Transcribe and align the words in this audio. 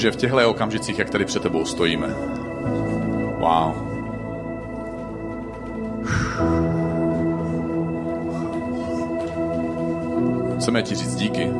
Bože, 0.00 0.10
v 0.10 0.16
těchto 0.16 0.50
okamžicích, 0.50 0.98
jak 0.98 1.10
tady 1.10 1.24
před 1.24 1.42
tebou 1.42 1.64
stojíme. 1.64 2.08
Wow. 3.38 3.74
Chceme 10.56 10.82
ti 10.82 10.94
říct 10.94 11.14
díky. 11.14 11.50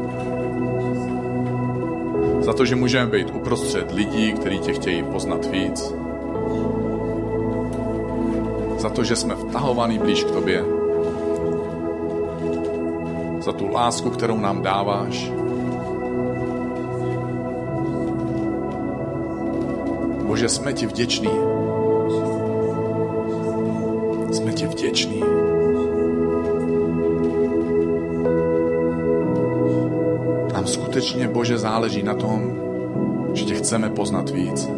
Za 2.40 2.52
to, 2.52 2.64
že 2.64 2.76
můžeme 2.76 3.06
být 3.06 3.30
uprostřed 3.30 3.92
lidí, 3.92 4.32
kteří 4.32 4.58
tě 4.58 4.72
chtějí 4.72 5.02
poznat 5.02 5.46
víc. 5.46 5.94
Za 8.78 8.88
to, 8.88 9.04
že 9.04 9.16
jsme 9.16 9.34
vtahovaní 9.34 9.98
blíž 9.98 10.24
k 10.24 10.30
tobě. 10.30 10.64
Za 13.40 13.52
tu 13.52 13.68
lásku, 13.72 14.10
kterou 14.10 14.36
nám 14.36 14.62
dáváš. 14.62 15.39
Bože, 20.30 20.48
jsme 20.48 20.72
ti 20.72 20.86
vděční. 20.86 21.30
Jsme 24.32 24.52
ti 24.52 24.66
vděční. 24.66 25.20
Nám 30.52 30.66
skutečně, 30.66 31.28
Bože, 31.28 31.58
záleží 31.58 32.02
na 32.02 32.14
tom, 32.14 32.52
že 33.34 33.44
tě 33.44 33.54
chceme 33.54 33.90
poznat 33.90 34.30
víc. 34.30 34.68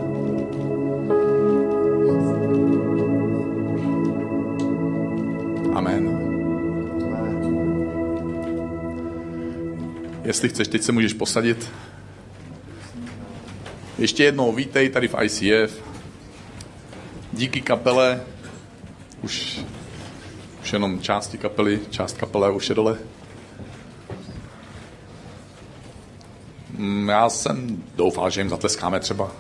Amen. 5.74 6.18
Jestli 10.24 10.48
chceš, 10.48 10.68
teď 10.68 10.82
se 10.82 10.92
můžeš 10.92 11.12
posadit. 11.12 11.68
Ještě 14.02 14.24
jednou 14.24 14.52
vítej 14.52 14.90
tady 14.90 15.08
v 15.08 15.14
ICF. 15.22 15.82
Díky 17.32 17.60
kapele, 17.60 18.20
už, 19.22 19.60
už 20.62 20.72
jenom 20.72 21.00
části 21.00 21.38
kapely, 21.38 21.80
část 21.90 22.16
kapele 22.16 22.50
už 22.50 22.68
je 22.68 22.74
dole. 22.74 22.98
Mm, 26.70 27.08
Já 27.08 27.28
jsem 27.28 27.82
doufal, 27.96 28.30
že 28.30 28.40
jim 28.40 28.50
zatleskáme 28.50 29.00
třeba. 29.00 29.32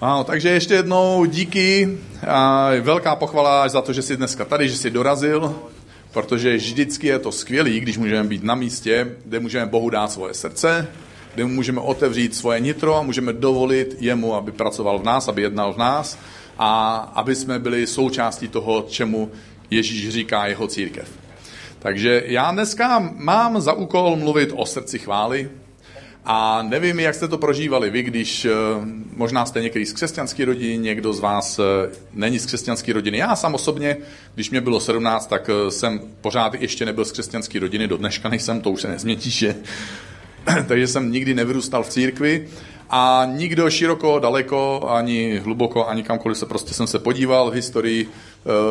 Ano, 0.00 0.24
takže 0.24 0.48
ještě 0.48 0.74
jednou 0.74 1.24
díky 1.24 1.98
a 2.26 2.70
velká 2.80 3.16
pochvala 3.16 3.68
za 3.68 3.82
to, 3.82 3.92
že 3.92 4.02
jsi 4.02 4.16
dneska 4.16 4.44
tady, 4.44 4.68
že 4.68 4.76
jsi 4.76 4.90
dorazil, 4.90 5.54
protože 6.12 6.56
vždycky 6.56 7.06
je 7.06 7.18
to 7.18 7.32
skvělý, 7.32 7.80
když 7.80 7.98
můžeme 7.98 8.28
být 8.28 8.44
na 8.44 8.54
místě, 8.54 9.16
kde 9.24 9.40
můžeme 9.40 9.66
Bohu 9.66 9.90
dát 9.90 10.12
svoje 10.12 10.34
srdce, 10.34 10.88
kde 11.34 11.44
můžeme 11.44 11.80
otevřít 11.80 12.34
svoje 12.34 12.60
nitro 12.60 12.96
a 12.96 13.02
můžeme 13.02 13.32
dovolit 13.32 13.96
jemu, 14.00 14.34
aby 14.34 14.52
pracoval 14.52 14.98
v 14.98 15.04
nás, 15.04 15.28
aby 15.28 15.42
jednal 15.42 15.72
v 15.72 15.78
nás 15.78 16.18
a 16.58 16.96
aby 17.14 17.34
jsme 17.34 17.58
byli 17.58 17.86
součástí 17.86 18.48
toho, 18.48 18.84
čemu 18.88 19.30
Ježíš 19.70 20.08
říká 20.08 20.46
jeho 20.46 20.66
církev. 20.66 21.08
Takže 21.78 22.22
já 22.26 22.50
dneska 22.50 22.98
mám 23.16 23.60
za 23.60 23.72
úkol 23.72 24.16
mluvit 24.16 24.52
o 24.56 24.66
srdci 24.66 24.98
chvály, 24.98 25.50
a 26.28 26.62
nevím, 26.62 27.00
jak 27.00 27.14
jste 27.14 27.28
to 27.28 27.38
prožívali 27.38 27.90
vy, 27.90 28.02
když 28.02 28.44
eh, 28.44 28.50
možná 29.16 29.46
jste 29.46 29.62
některý 29.62 29.86
z 29.86 29.92
křesťanské 29.92 30.44
rodiny, 30.44 30.78
někdo 30.78 31.12
z 31.12 31.20
vás 31.20 31.58
eh, 31.58 31.62
není 32.12 32.38
z 32.38 32.46
křesťanské 32.46 32.92
rodiny. 32.92 33.18
Já 33.18 33.36
sám 33.36 33.54
osobně, 33.54 33.96
když 34.34 34.50
mě 34.50 34.60
bylo 34.60 34.80
17, 34.80 35.26
tak 35.26 35.50
eh, 35.50 35.70
jsem 35.70 36.00
pořád 36.20 36.54
ještě 36.54 36.86
nebyl 36.86 37.04
z 37.04 37.12
křesťanské 37.12 37.58
rodiny, 37.58 37.88
do 37.88 37.96
dneška 37.96 38.28
nejsem, 38.28 38.60
to 38.60 38.70
už 38.70 38.80
se 38.80 38.88
nezmětíše. 38.88 39.56
Takže 40.68 40.86
jsem 40.86 41.12
nikdy 41.12 41.34
nevyrůstal 41.34 41.82
v 41.82 41.88
církvi 41.88 42.48
a 42.90 43.28
nikdo 43.32 43.70
široko, 43.70 44.18
daleko, 44.18 44.88
ani 44.90 45.38
hluboko, 45.38 45.88
ani 45.88 46.02
kamkoliv 46.02 46.38
se 46.38 46.46
prostě 46.46 46.74
jsem 46.74 46.86
se 46.86 46.98
podíval 46.98 47.50
v 47.50 47.54
historii, 47.54 48.08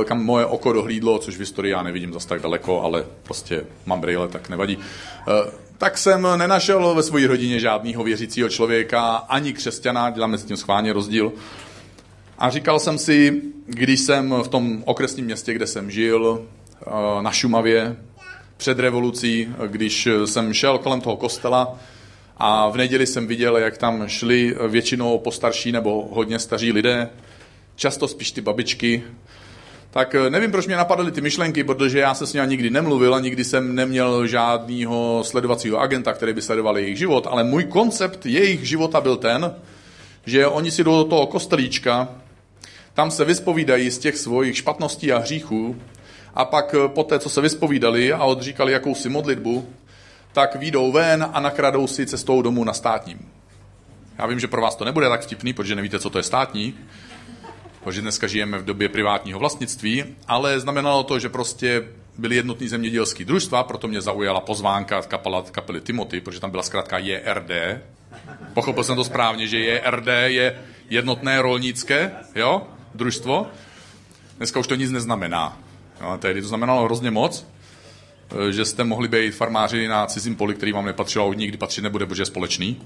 kam 0.05 0.23
moje 0.23 0.45
oko 0.45 0.73
dohlídlo, 0.73 1.19
což 1.19 1.35
v 1.35 1.39
historii 1.39 1.71
já 1.71 1.83
nevidím 1.83 2.13
zase 2.13 2.27
tak 2.27 2.41
daleko, 2.41 2.81
ale 2.81 3.05
prostě 3.23 3.65
mám 3.85 4.01
brýle, 4.01 4.27
tak 4.27 4.49
nevadí 4.49 4.77
tak 5.77 5.97
jsem 5.97 6.27
nenašel 6.35 6.95
ve 6.95 7.03
své 7.03 7.27
rodině 7.27 7.59
žádného 7.59 8.03
věřícího 8.03 8.49
člověka, 8.49 9.15
ani 9.15 9.53
křesťana, 9.53 10.09
děláme 10.09 10.31
mezi 10.31 10.47
tím 10.47 10.57
schválně 10.57 10.93
rozdíl. 10.93 11.33
A 12.37 12.49
říkal 12.49 12.79
jsem 12.79 12.97
si, 12.97 13.41
když 13.65 13.99
jsem 13.99 14.33
v 14.43 14.47
tom 14.47 14.83
okresním 14.85 15.25
městě, 15.25 15.53
kde 15.53 15.67
jsem 15.67 15.91
žil, 15.91 16.45
eh, 16.81 16.89
na 17.21 17.31
Šumavě, 17.31 17.95
před 18.57 18.79
revolucí, 18.79 19.49
když 19.67 20.07
jsem 20.25 20.53
šel 20.53 20.77
kolem 20.77 21.01
toho 21.01 21.17
kostela 21.17 21.79
a 22.37 22.69
v 22.69 22.77
neděli 22.77 23.07
jsem 23.07 23.27
viděl, 23.27 23.57
jak 23.57 23.77
tam 23.77 24.07
šli 24.07 24.55
většinou 24.67 25.19
postarší 25.19 25.71
nebo 25.71 26.07
hodně 26.11 26.39
staří 26.39 26.71
lidé, 26.71 27.09
často 27.75 28.07
spíš 28.07 28.31
ty 28.31 28.41
babičky, 28.41 29.03
tak 29.95 30.15
eh, 30.15 30.29
nevím, 30.29 30.51
proč 30.51 30.67
mě 30.67 30.75
napadaly 30.75 31.11
ty 31.11 31.21
myšlenky, 31.21 31.63
protože 31.63 31.99
já 31.99 32.13
se 32.13 32.27
s 32.27 32.33
ním 32.33 32.49
nikdy 32.49 32.69
nemluvil 32.69 33.15
a 33.15 33.19
nikdy 33.19 33.43
jsem 33.43 33.75
neměl 33.75 34.27
žádného 34.27 35.23
sledovacího 35.25 35.79
agenta, 35.79 36.13
který 36.13 36.33
by 36.33 36.41
sledoval 36.41 36.77
jejich 36.77 36.97
život, 36.97 37.27
ale 37.31 37.43
můj 37.43 37.63
koncept 37.63 38.25
jejich 38.25 38.67
života 38.67 39.01
byl 39.01 39.17
ten, 39.17 39.55
že 40.25 40.47
oni 40.47 40.71
si 40.71 40.83
jdou 40.83 40.97
do 40.97 41.03
toho 41.03 41.27
kostelíčka, 41.27 42.09
tam 42.93 43.11
se 43.11 43.25
vyspovídají 43.25 43.91
z 43.91 43.97
těch 43.97 44.17
svých 44.17 44.57
špatností 44.57 45.11
a 45.11 45.17
hříchů 45.17 45.75
a 46.33 46.45
pak 46.45 46.75
eh, 46.75 46.87
po 46.87 47.03
té, 47.03 47.19
co 47.19 47.29
se 47.29 47.41
vyspovídali 47.41 48.13
a 48.13 48.23
odříkali 48.23 48.71
jakousi 48.71 49.09
modlitbu, 49.09 49.69
tak 50.33 50.55
výjdou 50.55 50.91
ven 50.91 51.29
a 51.33 51.39
nakradou 51.39 51.87
si 51.87 52.05
cestou 52.05 52.41
domů 52.41 52.63
na 52.63 52.73
státním. 52.73 53.19
Já 54.17 54.25
vím, 54.25 54.39
že 54.39 54.47
pro 54.47 54.61
vás 54.61 54.75
to 54.75 54.85
nebude 54.85 55.09
tak 55.09 55.21
vtipný, 55.21 55.53
protože 55.53 55.75
nevíte, 55.75 55.99
co 55.99 56.09
to 56.09 56.19
je 56.19 56.23
státní, 56.23 56.73
protože 57.85 58.01
dneska 58.01 58.27
žijeme 58.27 58.57
v 58.57 58.65
době 58.65 58.89
privátního 58.89 59.39
vlastnictví, 59.39 60.03
ale 60.27 60.59
znamenalo 60.59 61.03
to, 61.03 61.19
že 61.19 61.29
prostě 61.29 61.83
byly 62.17 62.35
jednotný 62.35 62.67
zemědělský 62.67 63.25
družstva, 63.25 63.63
proto 63.63 63.87
mě 63.87 64.01
zaujala 64.01 64.39
pozvánka 64.39 65.01
kapela, 65.01 65.45
kapely 65.51 65.81
Timothy, 65.81 66.21
protože 66.21 66.39
tam 66.39 66.51
byla 66.51 66.63
zkrátka 66.63 66.97
JRD. 66.97 67.51
Pochopil 68.53 68.83
jsem 68.83 68.95
to 68.95 69.03
správně, 69.03 69.47
že 69.47 69.59
JRD 69.59 70.07
je 70.25 70.59
jednotné 70.89 71.41
rolnické 71.41 72.11
jo, 72.35 72.61
družstvo. 72.95 73.47
Dneska 74.37 74.59
už 74.59 74.67
to 74.67 74.75
nic 74.75 74.91
neznamená. 74.91 75.57
Jo, 76.01 76.17
tehdy 76.19 76.41
to 76.41 76.47
znamenalo 76.47 76.83
hrozně 76.85 77.11
moc, 77.11 77.47
že 78.49 78.65
jste 78.65 78.83
mohli 78.83 79.07
být 79.07 79.31
farmáři 79.31 79.87
na 79.87 80.05
cizím 80.05 80.35
poli, 80.35 80.55
který 80.55 80.71
vám 80.71 80.85
nepatřil 80.85 81.23
a 81.23 81.33
nikdy 81.33 81.57
patřit 81.57 81.81
nebude, 81.81 82.05
protože 82.05 82.21
je 82.21 82.25
společný. 82.25 82.81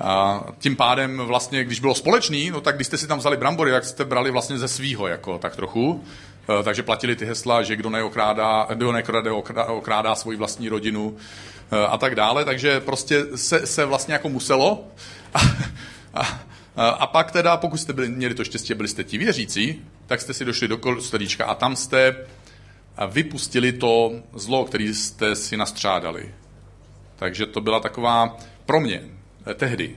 A 0.00 0.40
tím 0.58 0.76
pádem 0.76 1.18
vlastně, 1.18 1.64
když 1.64 1.80
bylo 1.80 1.94
společný, 1.94 2.50
no 2.50 2.60
tak 2.60 2.74
když 2.74 2.86
jste 2.86 2.98
si 2.98 3.06
tam 3.06 3.18
vzali 3.18 3.36
brambory, 3.36 3.70
tak 3.70 3.84
jste 3.84 4.04
brali 4.04 4.30
vlastně 4.30 4.58
ze 4.58 4.68
svýho, 4.68 5.06
jako 5.06 5.38
tak 5.38 5.56
trochu. 5.56 6.04
E, 6.60 6.62
takže 6.62 6.82
platili 6.82 7.16
ty 7.16 7.26
hesla, 7.26 7.62
že 7.62 7.76
kdo 7.76 7.90
neokrádá, 7.90 8.66
kdo 8.74 8.92
nekrade, 8.92 9.30
okrádá 9.66 10.14
svoji 10.14 10.38
vlastní 10.38 10.68
rodinu 10.68 11.16
e, 11.72 11.86
a 11.86 11.98
tak 11.98 12.14
dále. 12.14 12.44
Takže 12.44 12.80
prostě 12.80 13.24
se, 13.34 13.66
se 13.66 13.84
vlastně 13.84 14.12
jako 14.12 14.28
muselo. 14.28 14.84
A, 16.14 16.20
a, 16.76 16.88
a 16.88 17.06
pak 17.06 17.32
teda, 17.32 17.56
pokud 17.56 17.78
jste 17.78 17.92
byli, 17.92 18.08
měli 18.08 18.34
to 18.34 18.44
štěstí, 18.44 18.74
byli 18.74 18.88
jste 18.88 19.04
ti 19.04 19.18
věřící, 19.18 19.82
tak 20.06 20.20
jste 20.20 20.34
si 20.34 20.44
došli 20.44 20.68
do 20.68 20.78
kostelíčka 20.78 21.44
a 21.44 21.54
tam 21.54 21.76
jste 21.76 22.16
vypustili 23.10 23.72
to 23.72 24.12
zlo, 24.34 24.64
který 24.64 24.94
jste 24.94 25.36
si 25.36 25.56
nastřádali. 25.56 26.34
Takže 27.16 27.46
to 27.46 27.60
byla 27.60 27.80
taková 27.80 28.36
pro 28.66 28.80
mě 28.80 29.02
Eh, 29.02 29.23
tehdy, 29.54 29.96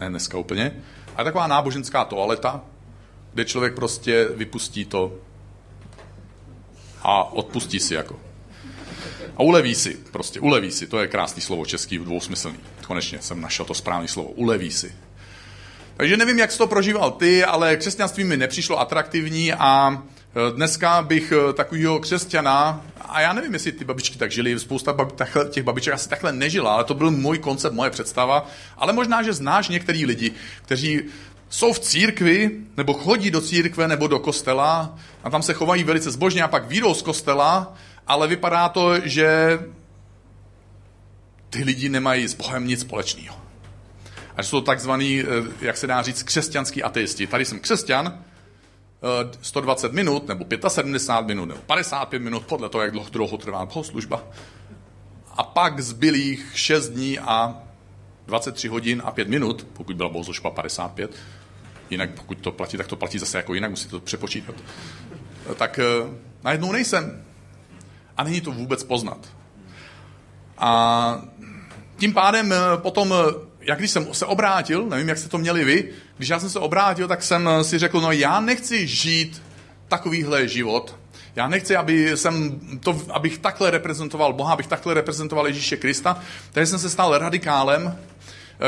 ne 0.00 0.08
dneska 0.08 0.38
úplně, 0.38 0.82
ale 1.16 1.24
taková 1.24 1.46
náboženská 1.46 2.04
toaleta, 2.04 2.60
kde 3.34 3.44
člověk 3.44 3.74
prostě 3.74 4.28
vypustí 4.34 4.84
to 4.84 5.12
a 7.02 7.32
odpustí 7.32 7.80
si 7.80 7.94
jako. 7.94 8.20
A 9.36 9.42
uleví 9.42 9.74
si, 9.74 9.98
prostě 10.12 10.40
uleví 10.40 10.70
si, 10.70 10.86
to 10.86 10.98
je 10.98 11.08
krásný 11.08 11.42
slovo 11.42 11.66
český, 11.66 11.98
dvousmyslný. 11.98 12.58
Konečně 12.86 13.18
jsem 13.22 13.40
našel 13.40 13.64
to 13.64 13.74
správné 13.74 14.08
slovo, 14.08 14.28
uleví 14.28 14.70
si. 14.70 14.94
Takže 15.96 16.16
nevím, 16.16 16.38
jak 16.38 16.52
jsi 16.52 16.58
to 16.58 16.66
prožíval 16.66 17.10
ty, 17.10 17.44
ale 17.44 17.76
křesťanství 17.76 18.24
mi 18.24 18.36
nepřišlo 18.36 18.80
atraktivní 18.80 19.52
a 19.52 20.02
Eh, 20.02 20.15
dneska 20.54 21.02
bych 21.02 21.32
eh, 21.32 21.52
takového 21.52 21.98
křesťana, 21.98 22.84
a 23.00 23.20
já 23.20 23.32
nevím, 23.32 23.52
jestli 23.52 23.72
ty 23.72 23.84
babičky 23.84 24.18
tak 24.18 24.32
žili, 24.32 24.58
spousta 24.58 24.92
bab, 24.92 25.12
takhle, 25.12 25.48
těch 25.48 25.64
babiček 25.64 25.94
asi 25.94 26.08
takhle 26.08 26.32
nežila, 26.32 26.74
ale 26.74 26.84
to 26.84 26.94
byl 26.94 27.10
můj 27.10 27.38
koncept, 27.38 27.72
moje 27.72 27.90
představa. 27.90 28.46
Ale 28.76 28.92
možná, 28.92 29.22
že 29.22 29.32
znáš 29.32 29.68
některý 29.68 30.06
lidi, 30.06 30.32
kteří 30.62 31.02
jsou 31.48 31.72
v 31.72 31.78
církvi, 31.78 32.50
nebo 32.76 32.92
chodí 32.92 33.30
do 33.30 33.40
církve, 33.40 33.88
nebo 33.88 34.06
do 34.06 34.18
kostela 34.18 34.98
a 35.24 35.30
tam 35.30 35.42
se 35.42 35.54
chovají 35.54 35.84
velice 35.84 36.10
zbožně 36.10 36.42
a 36.42 36.48
pak 36.48 36.68
výjdou 36.68 36.94
z 36.94 37.02
kostela, 37.02 37.74
ale 38.06 38.28
vypadá 38.28 38.68
to, 38.68 39.00
že 39.00 39.58
ty 41.50 41.64
lidi 41.64 41.88
nemají 41.88 42.28
s 42.28 42.34
Bohem 42.34 42.66
nic 42.66 42.80
společného. 42.80 43.36
A 44.36 44.42
jsou 44.42 44.60
takzvaný, 44.60 45.20
eh, 45.20 45.24
jak 45.60 45.76
se 45.76 45.86
dá 45.86 46.02
říct, 46.02 46.22
křesťanský 46.22 46.82
ateisti. 46.82 47.26
Tady 47.26 47.44
jsem 47.44 47.60
křesťan, 47.60 48.24
120 49.42 49.92
minut, 49.92 50.28
nebo 50.28 50.44
75 50.68 51.34
minut, 51.34 51.46
nebo 51.46 51.60
55 51.66 52.18
minut, 52.18 52.46
podle 52.46 52.68
toho, 52.68 52.82
jak 52.82 52.92
dlouho, 52.92 53.36
trvá 53.36 53.66
bohoslužba. 53.66 54.22
A 55.36 55.42
pak 55.42 55.80
zbylých 55.80 56.50
6 56.54 56.88
dní 56.88 57.18
a 57.18 57.62
23 58.26 58.68
hodin 58.68 59.02
a 59.04 59.10
5 59.10 59.28
minut, 59.28 59.66
pokud 59.72 59.96
byla 59.96 60.08
bohoslužba 60.08 60.50
55, 60.50 61.16
jinak 61.90 62.10
pokud 62.10 62.38
to 62.38 62.52
platí, 62.52 62.76
tak 62.76 62.86
to 62.86 62.96
platí 62.96 63.18
zase 63.18 63.36
jako 63.36 63.54
jinak, 63.54 63.70
musíte 63.70 63.90
to 63.90 64.00
přepočítat, 64.00 64.54
tak 65.54 65.80
najednou 66.44 66.72
nejsem. 66.72 67.24
A 68.16 68.24
není 68.24 68.40
to 68.40 68.52
vůbec 68.52 68.84
poznat. 68.84 69.18
A 70.58 71.22
tím 71.96 72.14
pádem 72.14 72.54
potom 72.76 73.14
jak 73.68 73.78
když 73.78 73.90
jsem 73.90 74.14
se 74.14 74.26
obrátil, 74.26 74.86
nevím, 74.86 75.08
jak 75.08 75.18
jste 75.18 75.28
to 75.28 75.38
měli 75.38 75.64
vy, 75.64 75.88
když 76.16 76.28
já 76.28 76.38
jsem 76.38 76.50
se 76.50 76.58
obrátil, 76.58 77.08
tak 77.08 77.22
jsem 77.22 77.48
si 77.62 77.78
řekl, 77.78 78.00
no 78.00 78.12
já 78.12 78.40
nechci 78.40 78.86
žít 78.86 79.42
takovýhle 79.88 80.48
život. 80.48 80.96
Já 81.36 81.48
nechci, 81.48 81.76
aby 81.76 82.16
jsem 82.16 82.60
to, 82.80 83.02
abych 83.10 83.38
takhle 83.38 83.70
reprezentoval 83.70 84.32
Boha, 84.32 84.52
abych 84.52 84.66
takhle 84.66 84.94
reprezentoval 84.94 85.46
Ježíše 85.46 85.76
Krista. 85.76 86.20
Takže 86.52 86.66
jsem 86.66 86.78
se 86.78 86.90
stal 86.90 87.18
radikálem, 87.18 87.98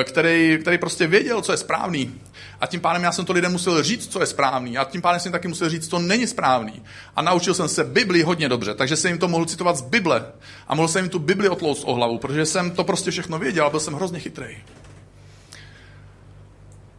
který, 0.05 0.59
který 0.61 0.79
prostě 0.79 1.07
věděl, 1.07 1.43
co 1.43 1.53
je 1.53 1.59
správný. 1.59 2.15
A 2.61 2.67
tím 2.67 2.81
pádem 2.81 3.03
já 3.03 3.13
jsem 3.13 3.25
to 3.25 3.33
lidem 3.33 3.53
musel 3.53 3.83
říct, 3.83 4.13
co 4.13 4.21
je 4.21 4.27
správný. 4.27 4.79
A 4.79 4.85
tím 4.85 5.03
pádem 5.03 5.21
jsem 5.21 5.33
taky 5.33 5.49
musel 5.49 5.69
říct, 5.69 5.89
co 5.89 5.99
není 5.99 6.27
správný. 6.27 6.83
A 7.17 7.23
naučil 7.23 7.55
jsem 7.55 7.69
se 7.69 7.85
Bibli 7.85 8.23
hodně 8.23 8.49
dobře, 8.49 8.75
takže 8.75 8.97
jsem 8.97 9.09
jim 9.11 9.19
to 9.19 9.29
mohl 9.29 9.45
citovat 9.45 9.77
z 9.77 9.83
Bible. 9.83 10.25
A 10.69 10.75
mohl 10.75 10.89
jsem 10.89 11.05
jim 11.05 11.11
tu 11.11 11.19
Bibli 11.19 11.49
otlouct 11.49 11.83
o 11.87 11.95
hlavu, 11.95 12.19
protože 12.19 12.47
jsem 12.47 12.71
to 12.71 12.85
prostě 12.85 13.11
všechno 13.11 13.39
věděl 13.39 13.67
a 13.67 13.71
byl 13.71 13.81
jsem 13.81 13.95
hrozně 13.95 14.21
chytrý. 14.21 14.57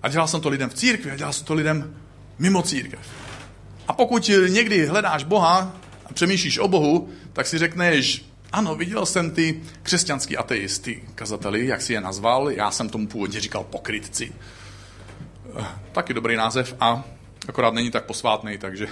A 0.03 0.09
dělal 0.09 0.27
jsem 0.27 0.41
to 0.41 0.49
lidem 0.49 0.69
v 0.69 0.73
církvi 0.73 1.11
a 1.11 1.15
dělal 1.15 1.33
jsem 1.33 1.45
to 1.45 1.53
lidem 1.53 1.95
mimo 2.39 2.61
církev. 2.61 2.99
A 3.87 3.93
pokud 3.93 4.29
někdy 4.49 4.85
hledáš 4.85 5.23
Boha 5.23 5.75
a 6.05 6.13
přemýšlíš 6.13 6.57
o 6.57 6.67
Bohu, 6.67 7.09
tak 7.33 7.47
si 7.47 7.57
řekneš, 7.57 8.25
ano, 8.51 8.75
viděl 8.75 9.05
jsem 9.05 9.31
ty 9.31 9.61
křesťanský 9.83 10.37
ateisty, 10.37 11.03
kazateli, 11.15 11.67
jak 11.67 11.81
si 11.81 11.93
je 11.93 12.01
nazval, 12.01 12.51
já 12.51 12.71
jsem 12.71 12.89
tomu 12.89 13.07
původně 13.07 13.41
říkal 13.41 13.63
pokrytci. 13.63 14.31
Eh, 15.59 15.65
taky 15.91 16.13
dobrý 16.13 16.35
název 16.35 16.75
a 16.79 17.03
akorát 17.47 17.73
není 17.73 17.91
tak 17.91 18.05
posvátný, 18.05 18.57
takže 18.57 18.87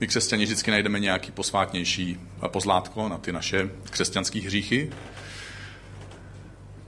my 0.00 0.06
křesťani 0.06 0.44
vždycky 0.44 0.70
najdeme 0.70 1.00
nějaký 1.00 1.32
posvátnější 1.32 2.20
pozlátko 2.46 3.08
na 3.08 3.18
ty 3.18 3.32
naše 3.32 3.70
křesťanské 3.90 4.40
hříchy 4.40 4.90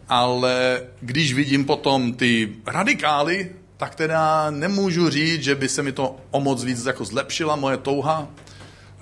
ale 0.08 0.82
když 1.00 1.34
vidím 1.34 1.64
potom 1.64 2.12
ty 2.12 2.52
radikály, 2.66 3.50
tak 3.76 3.94
teda 3.94 4.50
nemůžu 4.50 5.10
říct, 5.10 5.42
že 5.42 5.54
by 5.54 5.68
se 5.68 5.82
mi 5.82 5.92
to 5.92 6.16
o 6.30 6.40
moc 6.40 6.64
víc 6.64 6.84
jako 6.84 7.04
zlepšila 7.04 7.56
moje 7.56 7.76
touha 7.76 8.28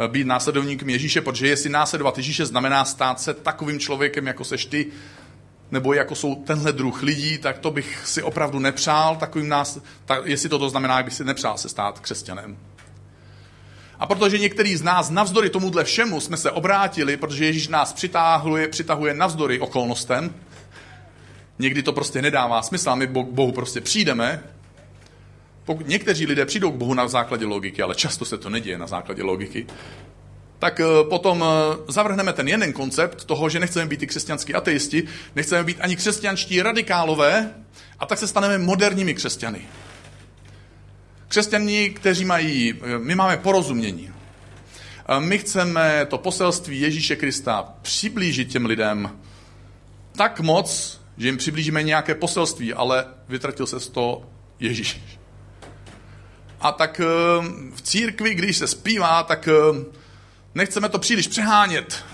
eh, 0.04 0.08
být 0.08 0.26
následovníkem 0.26 0.90
Ježíše, 0.90 1.20
protože 1.20 1.49
jestli 1.49 1.70
následovat 1.70 2.16
Ježíše 2.16 2.46
znamená 2.46 2.84
stát 2.84 3.20
se 3.20 3.34
takovým 3.34 3.78
člověkem, 3.78 4.26
jako 4.26 4.44
seš 4.44 4.66
ty, 4.66 4.87
nebo 5.70 5.93
jako 5.94 6.14
jsou 6.14 6.34
tenhle 6.34 6.72
druh 6.72 7.02
lidí, 7.02 7.38
tak 7.38 7.58
to 7.58 7.70
bych 7.70 8.02
si 8.04 8.22
opravdu 8.22 8.58
nepřál 8.58 9.16
takovým 9.16 9.49
nás, 9.49 9.78
tak 10.04 10.20
jestli 10.25 10.49
toto 10.49 10.70
znamená, 10.70 10.96
jak 10.96 11.04
bych 11.04 11.14
si 11.14 11.25
nepřál 11.25 11.58
se 11.58 11.69
stát 11.69 12.00
křesťanem. 12.00 12.56
A 13.99 14.06
protože 14.06 14.38
některý 14.38 14.76
z 14.76 14.82
nás 14.82 15.10
navzdory 15.10 15.50
tomuhle 15.50 15.84
všemu 15.84 16.20
jsme 16.20 16.37
se 16.37 16.50
obrátili, 16.50 17.16
protože 17.16 17.44
Ježíš 17.44 17.69
nás 17.69 17.93
přitahuje, 17.93 18.69
přitahuje 18.69 19.14
navzdory 19.14 19.60
okolnostem, 19.60 20.34
Někdy 21.62 21.82
to 21.82 21.93
prostě 21.93 22.23
nedává 22.23 22.62
smysl 22.62 22.91
a 22.91 22.94
my 22.94 23.06
k 23.06 23.11
Bohu 23.11 23.53
prostě 23.53 23.81
přijdeme. 23.81 24.43
Pokud 25.64 25.88
někteří 25.88 26.26
lidé 26.26 26.47
přijdou 26.47 26.70
k 26.70 26.75
Bohu 26.75 26.94
na 26.94 27.09
základě 27.09 27.47
logiky, 27.47 27.82
ale 27.82 27.94
často 27.94 28.25
se 28.25 28.38
to 28.38 28.50
neděje 28.50 28.79
na 28.79 28.87
základě 28.87 29.23
logiky, 29.23 29.67
tak 30.59 30.81
eh, 30.81 30.85
potom 31.09 31.44
eh, 31.44 31.93
zavrhneme 31.93 32.32
ten 32.32 32.49
jeden 32.49 32.73
koncept 32.73 33.25
toho, 33.25 33.49
že 33.49 33.61
nechceme 33.61 33.87
být 33.87 34.03
i 34.03 34.06
křesťanský 34.06 34.55
ateisti, 34.55 35.05
nechceme 35.37 35.64
být 35.64 35.76
ani 35.81 35.97
křesťanští 35.97 36.62
radikálové, 36.62 37.55
a 37.99 38.06
tak 38.06 38.19
se 38.19 38.26
staneme 38.26 38.59
moderními 38.59 39.14
křesťany. 39.14 39.61
Křesťaní, 41.29 41.91
kteří 41.91 42.25
mají, 42.25 42.75
eh, 42.75 42.99
my 42.99 43.14
máme 43.14 43.37
porozumění. 43.37 44.11
My 45.19 45.38
chceme 45.38 46.06
to 46.11 46.19
poselství 46.19 46.81
Ježíše 46.81 47.17
Krista 47.17 47.75
přiblížit 47.82 48.49
těm 48.49 48.67
lidem 48.67 49.11
tak 50.17 50.41
moc, 50.41 51.01
že 51.22 51.28
jim 51.28 51.36
přiblížíme 51.36 51.82
nějaké 51.82 52.14
poselství, 52.14 52.74
ale 52.74 53.04
vytratil 53.28 53.66
se 53.66 53.80
z 53.80 53.88
toho 53.88 54.30
Ježíš. 54.60 55.00
A 56.60 56.72
tak 56.72 57.00
eh, 57.00 57.04
v 57.74 57.82
církvi, 57.82 58.34
když 58.34 58.56
se 58.56 58.66
zpívá, 58.66 59.22
tak 59.22 59.48
eh, 59.48 59.84
nechceme 60.54 60.88
to 60.88 60.98
příliš 60.98 61.28
přehánět. 61.28 62.04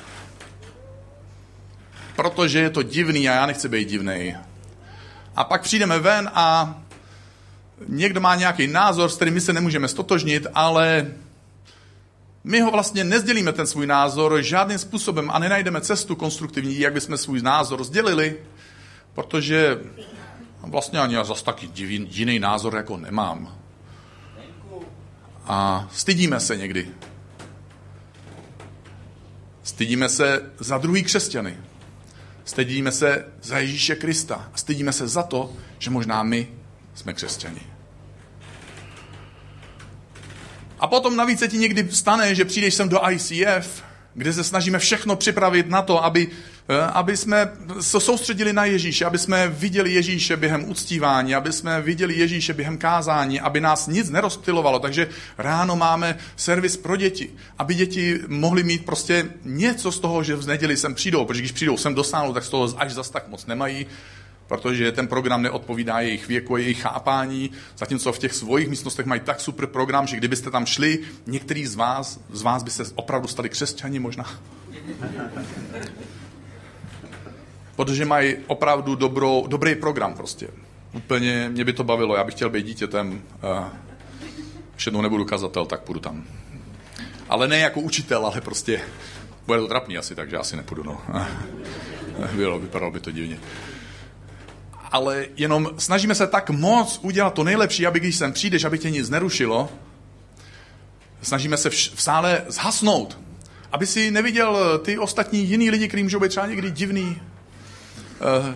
Protože 2.16 2.58
je 2.58 2.70
to 2.70 2.82
divný 2.82 3.28
a 3.28 3.34
já 3.34 3.46
nechci 3.46 3.68
být 3.68 3.88
divný. 3.88 4.36
A 5.36 5.44
pak 5.44 5.62
přijdeme 5.62 5.98
ven 5.98 6.30
a 6.34 6.78
někdo 7.86 8.20
má 8.20 8.34
nějaký 8.34 8.66
názor, 8.66 9.10
s 9.10 9.16
kterým 9.16 9.34
my 9.34 9.40
se 9.40 9.52
nemůžeme 9.52 9.88
stotožnit, 9.88 10.46
ale 10.54 11.06
my 12.44 12.60
ho 12.60 12.70
vlastně 12.70 13.04
nezdělíme 13.04 13.52
ten 13.52 13.66
svůj 13.66 13.86
názor 13.86 14.42
žádným 14.42 14.78
způsobem 14.78 15.30
a 15.30 15.38
nenajdeme 15.38 15.80
cestu 15.80 16.16
konstruktivní, 16.16 16.78
jak 16.78 16.92
bychom 16.92 17.16
svůj 17.16 17.42
názor 17.42 17.84
sdělili, 17.84 18.36
protože 19.18 19.78
vlastně 20.62 20.98
ani 20.98 21.14
já 21.14 21.24
zase 21.24 21.44
taky 21.44 21.70
jiný 22.08 22.38
názor 22.38 22.76
jako 22.76 22.96
nemám. 22.96 23.58
A 25.44 25.88
stydíme 25.92 26.40
se 26.40 26.56
někdy. 26.56 26.88
Stydíme 29.62 30.08
se 30.08 30.50
za 30.58 30.78
druhý 30.78 31.02
křesťany. 31.02 31.58
Stydíme 32.44 32.92
se 32.92 33.24
za 33.42 33.58
Ježíše 33.58 33.94
Krista. 33.96 34.50
A 34.54 34.56
stydíme 34.56 34.92
se 34.92 35.08
za 35.08 35.22
to, 35.22 35.52
že 35.78 35.90
možná 35.90 36.22
my 36.22 36.48
jsme 36.94 37.12
křesťani. 37.14 37.62
A 40.78 40.86
potom 40.86 41.16
navíc 41.16 41.38
se 41.38 41.48
ti 41.48 41.58
někdy 41.58 41.90
stane, 41.90 42.34
že 42.34 42.44
přijdeš 42.44 42.74
sem 42.74 42.88
do 42.88 43.00
ICF, 43.10 43.82
kde 44.14 44.32
se 44.32 44.44
snažíme 44.44 44.78
všechno 44.78 45.16
připravit 45.16 45.68
na 45.68 45.82
to, 45.82 46.04
aby 46.04 46.30
aby 46.92 47.16
jsme 47.16 47.52
se 47.80 48.00
soustředili 48.00 48.52
na 48.52 48.64
Ježíše, 48.64 49.04
aby 49.04 49.18
jsme 49.18 49.48
viděli 49.48 49.92
Ježíše 49.92 50.36
během 50.36 50.70
uctívání, 50.70 51.34
aby 51.34 51.52
jsme 51.52 51.82
viděli 51.82 52.14
Ježíše 52.14 52.54
během 52.54 52.78
kázání, 52.78 53.40
aby 53.40 53.60
nás 53.60 53.86
nic 53.86 54.10
nerozptilovalo. 54.10 54.78
Takže 54.78 55.08
ráno 55.38 55.76
máme 55.76 56.18
servis 56.36 56.76
pro 56.76 56.96
děti, 56.96 57.30
aby 57.58 57.74
děti 57.74 58.20
mohly 58.28 58.62
mít 58.62 58.84
prostě 58.84 59.26
něco 59.44 59.92
z 59.92 60.00
toho, 60.00 60.22
že 60.22 60.36
v 60.36 60.46
neděli 60.46 60.76
sem 60.76 60.94
přijdou, 60.94 61.24
protože 61.24 61.40
když 61.40 61.52
přijdou 61.52 61.76
sem 61.76 61.94
do 61.94 62.04
sálu, 62.04 62.32
tak 62.32 62.44
z 62.44 62.48
toho 62.48 62.74
až 62.76 62.92
zas 62.92 63.10
tak 63.10 63.28
moc 63.28 63.46
nemají, 63.46 63.86
protože 64.48 64.92
ten 64.92 65.08
program 65.08 65.42
neodpovídá 65.42 66.00
jejich 66.00 66.28
věku 66.28 66.56
jejich 66.56 66.80
chápání, 66.80 67.50
zatímco 67.78 68.12
v 68.12 68.18
těch 68.18 68.34
svojich 68.34 68.68
místnostech 68.68 69.06
mají 69.06 69.20
tak 69.20 69.40
super 69.40 69.66
program, 69.66 70.06
že 70.06 70.16
kdybyste 70.16 70.50
tam 70.50 70.66
šli, 70.66 70.98
některý 71.26 71.66
z 71.66 71.74
vás, 71.74 72.20
z 72.32 72.42
vás 72.42 72.62
by 72.62 72.70
se 72.70 72.84
opravdu 72.94 73.28
stali 73.28 73.48
křesťani 73.48 73.98
možná 73.98 74.24
protože 77.78 78.04
mají 78.04 78.36
opravdu 78.46 78.94
dobrou, 78.94 79.46
dobrý 79.46 79.74
program 79.74 80.14
prostě. 80.14 80.48
Úplně 80.92 81.48
mě 81.48 81.64
by 81.64 81.72
to 81.72 81.84
bavilo, 81.84 82.16
já 82.16 82.24
bych 82.24 82.34
chtěl 82.34 82.50
být 82.50 82.66
dítětem, 82.66 83.22
když 84.74 84.86
jednou 84.86 85.02
nebudu 85.02 85.24
kazatel, 85.24 85.66
tak 85.66 85.80
půjdu 85.80 86.00
tam. 86.00 86.24
Ale 87.28 87.48
ne 87.48 87.58
jako 87.58 87.80
učitel, 87.80 88.26
ale 88.26 88.40
prostě 88.40 88.80
bude 89.46 89.58
to 89.58 89.68
trapný 89.68 89.98
asi, 89.98 90.14
takže 90.14 90.36
asi 90.36 90.56
nepůjdu, 90.56 90.82
no. 90.82 91.00
Bylo, 92.32 92.58
vypadalo 92.58 92.92
by 92.92 93.00
to 93.00 93.10
divně. 93.10 93.38
Ale 94.92 95.26
jenom 95.36 95.70
snažíme 95.78 96.14
se 96.14 96.26
tak 96.26 96.50
moc 96.50 97.00
udělat 97.02 97.34
to 97.34 97.44
nejlepší, 97.44 97.86
aby 97.86 98.00
když 98.00 98.16
sem 98.16 98.32
přijdeš, 98.32 98.64
aby 98.64 98.78
tě 98.78 98.90
nic 98.90 99.10
nerušilo, 99.10 99.68
snažíme 101.22 101.56
se 101.56 101.70
v, 101.70 101.74
v 101.74 102.02
sále 102.02 102.44
zhasnout, 102.48 103.18
aby 103.72 103.86
si 103.86 104.10
neviděl 104.10 104.78
ty 104.84 104.98
ostatní 104.98 105.44
jiný 105.44 105.70
lidi, 105.70 105.88
kteří 105.88 106.02
můžou 106.02 106.20
být 106.20 106.28
třeba 106.28 106.46
někdy 106.46 106.70
divný, 106.70 107.20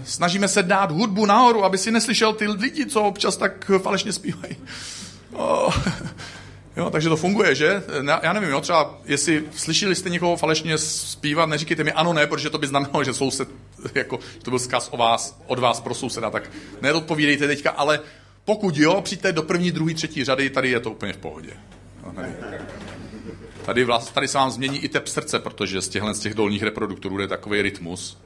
snažíme 0.04 0.49
se 0.49 0.62
dát 0.62 0.90
hudbu 0.90 1.26
nahoru, 1.26 1.64
aby 1.64 1.78
si 1.78 1.90
neslyšel 1.90 2.33
ty 2.33 2.49
lidi, 2.49 2.87
co 2.87 3.02
občas 3.02 3.37
tak 3.37 3.71
falešně 3.78 4.12
zpívají. 4.12 4.57
Jo, 6.76 6.90
takže 6.90 7.09
to 7.09 7.16
funguje, 7.16 7.54
že? 7.54 7.83
Já 8.23 8.33
nevím, 8.33 8.50
jo, 8.50 8.61
třeba 8.61 8.99
jestli 9.04 9.45
slyšeli 9.57 9.95
jste 9.95 10.11
někoho 10.11 10.37
falešně 10.37 10.78
zpívat, 10.78 11.49
neříkejte 11.49 11.85
mi 11.85 11.92
ano, 11.92 12.12
ne, 12.12 12.26
protože 12.26 12.50
to 12.50 12.59
by 12.59 12.66
znamenalo, 12.66 13.04
že 13.04 13.14
soused, 13.14 13.49
jako, 13.95 14.19
že 14.35 14.40
to 14.40 14.50
byl 14.50 14.59
zkaz 14.59 14.88
o 14.92 14.97
vás, 14.97 15.42
od 15.47 15.59
vás 15.59 15.81
pro 15.81 15.95
souseda, 15.95 16.31
tak 16.31 16.50
neodpovídejte 16.83 17.47
teďka, 17.47 17.71
ale 17.71 18.00
pokud 18.45 18.76
jo, 18.76 19.00
přijďte 19.00 19.33
do 19.33 19.42
první, 19.42 19.71
druhé, 19.71 19.95
třetí 19.95 20.25
řady, 20.25 20.50
tady 20.50 20.71
je 20.71 20.81
to 20.81 20.90
úplně 20.90 21.12
v 21.12 21.16
pohodě. 21.16 21.52
Tady, 23.64 23.85
vlast, 23.85 24.14
tady 24.14 24.28
se 24.28 24.38
vám 24.38 24.50
změní 24.50 24.78
i 24.78 24.88
tep 24.88 25.09
srdce, 25.09 25.38
protože 25.38 25.83
z 25.83 25.88
těchhle 25.88 26.14
z 26.14 26.21
těch 26.21 26.35
dolních 26.35 26.62
reproduktorů 26.62 27.21
je 27.21 27.28
takový 27.28 27.62
rytmus, 27.62 28.19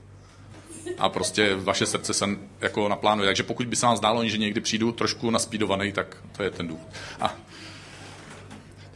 a 0.98 1.08
prostě 1.08 1.54
vaše 1.54 1.86
srdce 1.86 2.14
se 2.14 2.26
jako 2.60 2.88
naplánuje. 2.88 3.26
Takže 3.26 3.42
pokud 3.42 3.66
by 3.66 3.76
se 3.76 3.86
vám 3.86 3.96
zdálo, 3.96 4.28
že 4.28 4.38
někdy 4.38 4.60
přijdu 4.60 4.92
trošku 4.92 5.30
naspídovaný, 5.30 5.92
tak 5.92 6.16
to 6.36 6.42
je 6.42 6.50
ten 6.50 6.68
důvod. 6.68 6.86
A, 7.20 7.34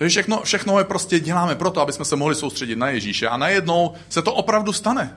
Takže 0.01 0.11
všechno, 0.11 0.41
všechno 0.45 0.79
je 0.79 0.85
prostě 0.85 1.21
děláme 1.21 1.55
proto, 1.55 1.81
aby 1.81 1.93
jsme 1.93 2.05
se 2.05 2.17
mohli 2.17 2.35
soustředit 2.35 2.77
na 2.77 2.89
Ježíše. 2.89 3.29
A 3.29 3.37
najednou 3.37 3.95
se 4.09 4.23
to 4.23 4.35
opravdu 4.35 4.73
stane. 4.73 5.17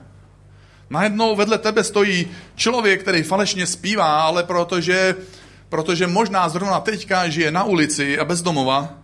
Najednou 0.90 1.36
vedle 1.36 1.58
tebe 1.58 1.84
stojí 1.84 2.26
člověk, 2.56 3.02
který 3.02 3.22
falešně 3.22 3.66
zpívá, 3.66 4.22
ale 4.22 4.44
protože, 4.44 5.16
protože 5.68 6.06
možná 6.06 6.48
zrovna 6.48 6.80
teďka 6.80 7.28
žije 7.28 7.50
na 7.50 7.64
ulici 7.64 8.18
a 8.18 8.24
bezdomova 8.24 8.94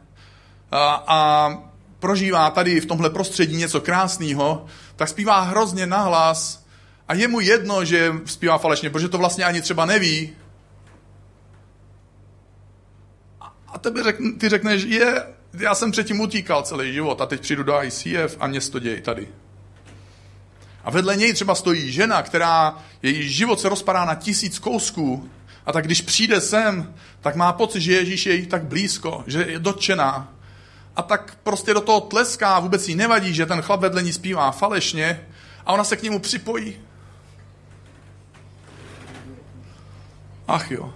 a, 0.72 1.04
a 1.06 1.50
prožívá 1.98 2.50
tady 2.50 2.80
v 2.80 2.86
tomhle 2.86 3.10
prostředí 3.10 3.56
něco 3.56 3.80
krásného, 3.80 4.66
tak 4.96 5.08
zpívá 5.08 5.40
hrozně 5.40 5.86
nahlas 5.86 6.64
a 7.11 7.14
je 7.14 7.29
mu 7.29 7.40
jedno, 7.40 7.85
že 7.85 8.12
zpívá 8.25 8.59
falešně, 8.59 8.90
protože 8.90 9.09
to 9.09 9.19
vlastně 9.19 9.45
ani 9.45 9.61
třeba 9.61 9.87
neví. 9.87 10.31
A 13.69 13.79
tebe 13.79 14.02
řek, 14.02 14.17
ty 14.38 14.49
řekneš, 14.49 14.83
je, 14.83 15.25
já 15.59 15.75
jsem 15.75 15.90
předtím 15.90 16.21
utíkal 16.21 16.62
celý 16.62 16.93
život 16.93 17.21
a 17.21 17.26
teď 17.26 17.40
přijdu 17.40 17.62
do 17.62 17.83
ICF 17.83 18.37
a 18.40 18.47
mě 18.47 18.61
to 18.61 18.79
děje 18.79 19.00
tady. 19.00 19.29
A 20.85 20.90
vedle 20.90 21.17
něj 21.17 21.33
třeba 21.33 21.55
stojí 21.55 21.93
žena, 21.93 22.23
která 22.23 22.79
její 23.02 23.29
život 23.29 23.61
se 23.61 23.69
rozpadá 23.69 24.05
na 24.05 24.14
tisíc 24.14 24.59
kousků 24.59 25.31
a 25.67 25.73
tak 25.73 25.85
když 25.85 26.00
přijde 26.00 26.40
sem, 26.40 26.95
tak 27.21 27.37
má 27.37 27.52
pocit, 27.52 27.81
že 27.81 27.93
Ježíš 27.93 28.26
je 28.26 28.35
jí 28.35 28.47
tak 28.47 28.64
blízko, 28.64 29.25
že 29.26 29.47
je 29.49 29.59
dotčená. 29.59 30.35
A 30.97 31.02
tak 31.02 31.38
prostě 31.43 31.75
do 31.75 31.81
toho 31.81 32.00
tleská, 32.00 32.59
vůbec 32.59 32.88
jí 32.88 32.95
nevadí, 32.95 33.35
že 33.35 33.47
ten 33.47 33.62
chlap 33.62 33.81
vedle 33.81 34.02
ní 34.02 34.12
zpívá 34.12 34.50
falešně 34.50 35.26
a 35.67 35.73
ona 35.73 35.85
se 35.85 35.97
k 35.97 36.02
němu 36.02 36.19
připojí. 36.19 36.89
Ach 40.50 40.71
jo. 40.71 40.95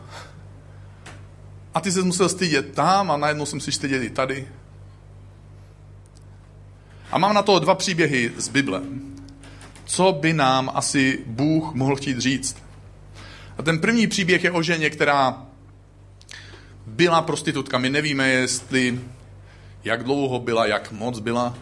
A 1.74 1.80
ty 1.80 1.92
se 1.92 2.02
musel 2.02 2.28
stydět 2.28 2.74
tam 2.74 3.10
a 3.10 3.16
najednou 3.16 3.46
jsem 3.46 3.60
si 3.60 3.72
stydět 3.72 4.02
i 4.02 4.10
tady. 4.10 4.48
A 7.10 7.18
mám 7.18 7.34
na 7.34 7.42
to 7.42 7.58
dva 7.58 7.74
příběhy 7.74 8.32
z 8.36 8.48
Bible. 8.48 8.82
Co 9.84 10.12
by 10.12 10.32
nám 10.32 10.70
asi 10.74 11.18
Bůh 11.26 11.74
mohl 11.74 11.96
chtít 11.96 12.18
říct? 12.18 12.56
A 13.58 13.62
ten 13.62 13.78
první 13.78 14.06
příběh 14.06 14.44
je 14.44 14.50
o 14.50 14.62
ženě, 14.62 14.90
která 14.90 15.46
byla 16.86 17.22
prostitutka. 17.22 17.78
My 17.78 17.90
nevíme, 17.90 18.28
jestli 18.28 19.00
jak 19.84 20.04
dlouho 20.04 20.38
byla, 20.38 20.66
jak 20.66 20.92
moc 20.92 21.18
byla 21.18 21.54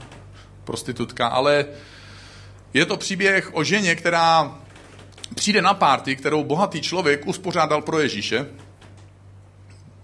prostitutka, 0.65 1.27
ale 1.27 1.67
je 2.75 2.87
to 2.87 2.97
příběh 2.97 3.55
o 3.55 3.65
ženě, 3.65 3.95
která 3.95 4.62
přijde 5.35 5.63
na 5.63 5.75
párty, 5.75 6.17
kterou 6.17 6.45
bohatý 6.45 6.81
člověk 6.81 7.27
uspořádal 7.27 7.83
pro 7.83 7.99
Ježíše. 7.99 8.47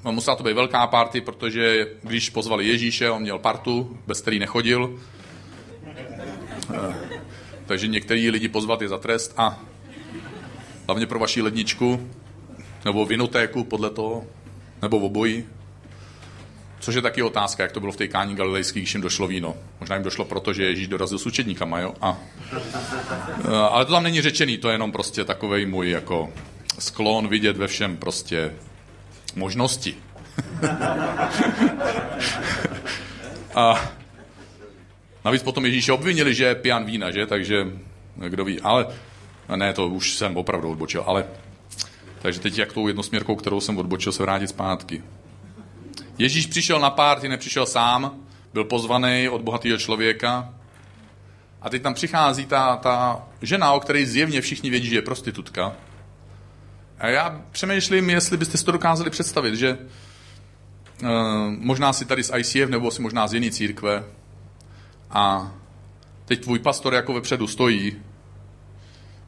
No, 0.05 0.13
musela 0.13 0.37
to 0.37 0.43
být 0.43 0.53
velká 0.53 0.87
party, 0.87 1.21
protože 1.21 1.87
když 2.03 2.31
pozvali 2.31 2.67
Ježíše, 2.67 3.11
on 3.11 3.23
měl 3.23 3.39
partu, 3.39 3.99
bez 4.07 4.21
který 4.21 4.39
nechodil. 4.39 4.99
Eh, 6.75 6.95
takže 7.67 7.87
některý 7.87 8.31
lidi 8.31 8.49
pozvat 8.49 8.83
je 8.83 8.89
za 8.89 8.99
trest 8.99 9.35
a 9.37 9.61
hlavně 10.87 11.07
pro 11.07 11.19
vaši 11.19 11.43
ledničku, 11.43 12.11
nebo 12.85 13.07
vinotéku 13.07 13.65
podle 13.65 13.91
toho, 13.91 14.25
nebo 14.83 14.99
obojí. 14.99 15.45
Což 16.81 16.95
je 16.95 17.03
taky 17.03 17.23
otázka, 17.23 17.63
jak 17.63 17.73
to 17.73 17.81
bylo 17.81 17.93
v 17.93 17.97
té 17.97 18.09
kání 18.09 18.37
galilejský, 18.37 18.81
když 18.81 18.95
jim 18.95 19.03
došlo 19.03 19.27
víno. 19.27 19.55
Možná 19.81 19.97
jim 19.97 20.03
došlo 20.03 20.25
proto, 20.25 20.53
že 20.53 20.65
Ježíš 20.65 20.89
dorazil 20.89 21.19
s 21.19 21.27
učedníkama, 21.27 21.81
jo? 21.81 21.95
A, 22.01 22.19
eh, 22.53 23.57
ale 23.71 23.85
to 23.85 23.93
tam 23.93 24.03
není 24.03 24.21
řečený, 24.21 24.59
to 24.59 24.69
je 24.69 24.75
jenom 24.75 24.93
prostě 24.93 25.25
takový 25.25 25.67
můj 25.67 25.91
jako 25.91 26.33
sklon 26.79 27.29
vidět 27.29 27.57
ve 27.57 27.67
všem 27.67 27.97
prostě 27.97 28.53
možnosti. 29.37 29.95
a 33.55 33.91
navíc 35.25 35.43
potom 35.43 35.65
Ježíše 35.65 35.93
obvinili, 35.93 36.35
že 36.35 36.45
je 36.45 36.55
pijan 36.55 36.85
vína, 36.85 37.11
že? 37.11 37.27
Takže 37.27 37.67
kdo 38.29 38.45
ví. 38.45 38.61
Ale 38.61 38.87
ne, 39.57 39.73
to 39.73 39.89
už 39.89 40.15
jsem 40.15 40.37
opravdu 40.37 40.71
odbočil. 40.71 41.05
Ale 41.07 41.25
takže 42.23 42.41
teď 42.41 42.59
jak 42.59 42.73
tou 42.73 42.89
jednosměrkou, 42.89 43.37
kterou 43.37 43.61
jsem 43.61 43.79
odbočil, 43.79 44.13
se 44.13 44.23
vrátit 44.23 44.49
zpátky. 44.49 45.03
Ježíš 46.19 46.47
přišel 46.47 46.81
na 46.81 46.91
párty, 46.91 47.29
nepřišel 47.29 47.67
sám, 47.67 48.21
byl 48.53 48.65
pozvaný 48.65 49.29
od 49.29 49.43
bohatého 49.43 49.79
člověka. 49.79 50.55
A 51.63 51.71
teď 51.71 51.83
tam 51.83 51.95
přichází 51.95 52.47
ta, 52.47 52.77
ta 52.77 53.23
žena, 53.43 53.73
o 53.73 53.81
které 53.81 54.07
zjevně 54.07 54.41
všichni 54.41 54.71
vědí, 54.71 54.89
že 54.89 54.97
je 54.97 55.03
prostitutka. 55.03 55.73
A 56.99 57.09
já 57.09 57.41
přemýšlím, 57.51 58.11
jestli 58.11 58.37
byste 58.37 58.59
si 58.59 58.65
to 58.65 58.73
dokázali 58.73 59.11
představit, 59.11 59.57
že 59.57 59.79
uh, 61.03 61.09
možná 61.49 61.93
si 61.93 62.05
tady 62.05 62.25
z 62.25 62.33
ICF 62.39 62.71
nebo 62.71 62.91
si 62.91 63.03
možná 63.03 63.27
z 63.27 63.35
jiné 63.35 63.51
církve 63.51 64.05
a 65.11 65.53
teď 66.25 66.43
tvůj 66.43 66.59
pastor 66.59 66.95
jako 66.95 67.15
vepředu 67.15 67.47
stojí, 67.47 67.97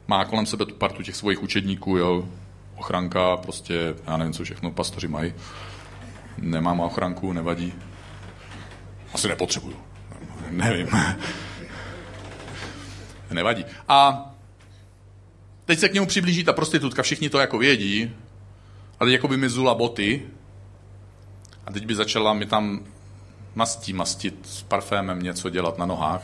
má 0.07 0.25
kolem 0.25 0.45
sebe 0.45 0.65
tu 0.65 0.75
partu 0.75 1.03
těch 1.03 1.15
svých 1.15 1.43
učedníků, 1.43 1.97
jo, 1.97 2.29
ochranka, 2.77 3.37
prostě, 3.37 3.95
já 4.07 4.17
nevím, 4.17 4.33
co 4.33 4.43
všechno 4.43 4.71
pastoři 4.71 5.07
mají. 5.07 5.33
Nemám 6.41 6.79
ochranku, 6.79 7.33
nevadí. 7.33 7.73
Asi 9.13 9.27
nepotřebuju. 9.27 9.77
Nevím. 10.49 10.87
nevadí. 13.31 13.65
A 13.87 14.29
teď 15.65 15.79
se 15.79 15.89
k 15.89 15.93
němu 15.93 16.05
přiblíží 16.05 16.43
ta 16.43 16.53
prostitutka, 16.53 17.03
všichni 17.03 17.29
to 17.29 17.39
jako 17.39 17.57
vědí, 17.57 18.11
a 18.99 19.05
teď 19.05 19.13
jako 19.13 19.27
by 19.27 19.37
mi 19.37 19.49
zula 19.49 19.75
boty 19.75 20.21
a 21.65 21.71
teď 21.71 21.85
by 21.85 21.95
začala 21.95 22.33
mi 22.33 22.45
tam 22.45 22.85
mastí 23.55 23.93
mastit 23.93 24.35
s 24.43 24.63
parfémem 24.63 25.23
něco 25.23 25.49
dělat 25.49 25.77
na 25.77 25.85
nohách. 25.85 26.23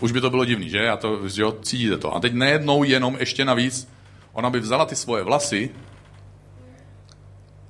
Už 0.00 0.12
by 0.12 0.20
to 0.20 0.30
bylo 0.30 0.44
divný, 0.44 0.70
že? 0.70 0.90
A 0.90 0.96
to, 0.96 1.28
že 1.28 1.42
jo, 1.42 1.52
cítíte 1.62 1.96
to. 1.96 2.14
A 2.14 2.20
teď 2.20 2.32
nejednou 2.32 2.84
jenom 2.84 3.16
ještě 3.20 3.44
navíc, 3.44 3.88
ona 4.32 4.50
by 4.50 4.60
vzala 4.60 4.86
ty 4.86 4.96
svoje 4.96 5.24
vlasy 5.24 5.70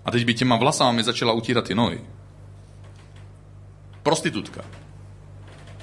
a 0.05 0.11
teď 0.11 0.25
by 0.25 0.35
těma 0.35 0.57
vlasama 0.57 0.93
mi 0.93 1.03
začala 1.03 1.33
utírat 1.33 1.65
ty 1.65 1.75
nohy. 1.75 2.01
Prostitutka. 4.03 4.65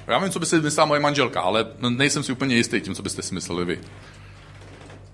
Já 0.06 0.18
vím, 0.18 0.30
co 0.30 0.40
by 0.40 0.46
si 0.46 0.60
myslela 0.60 0.86
moje 0.86 1.00
manželka, 1.00 1.40
ale 1.40 1.66
nejsem 1.88 2.22
si 2.22 2.32
úplně 2.32 2.56
jistý 2.56 2.80
tím, 2.80 2.94
co 2.94 3.02
byste 3.02 3.22
si 3.22 3.34
mysleli 3.34 3.64
vy. 3.64 3.80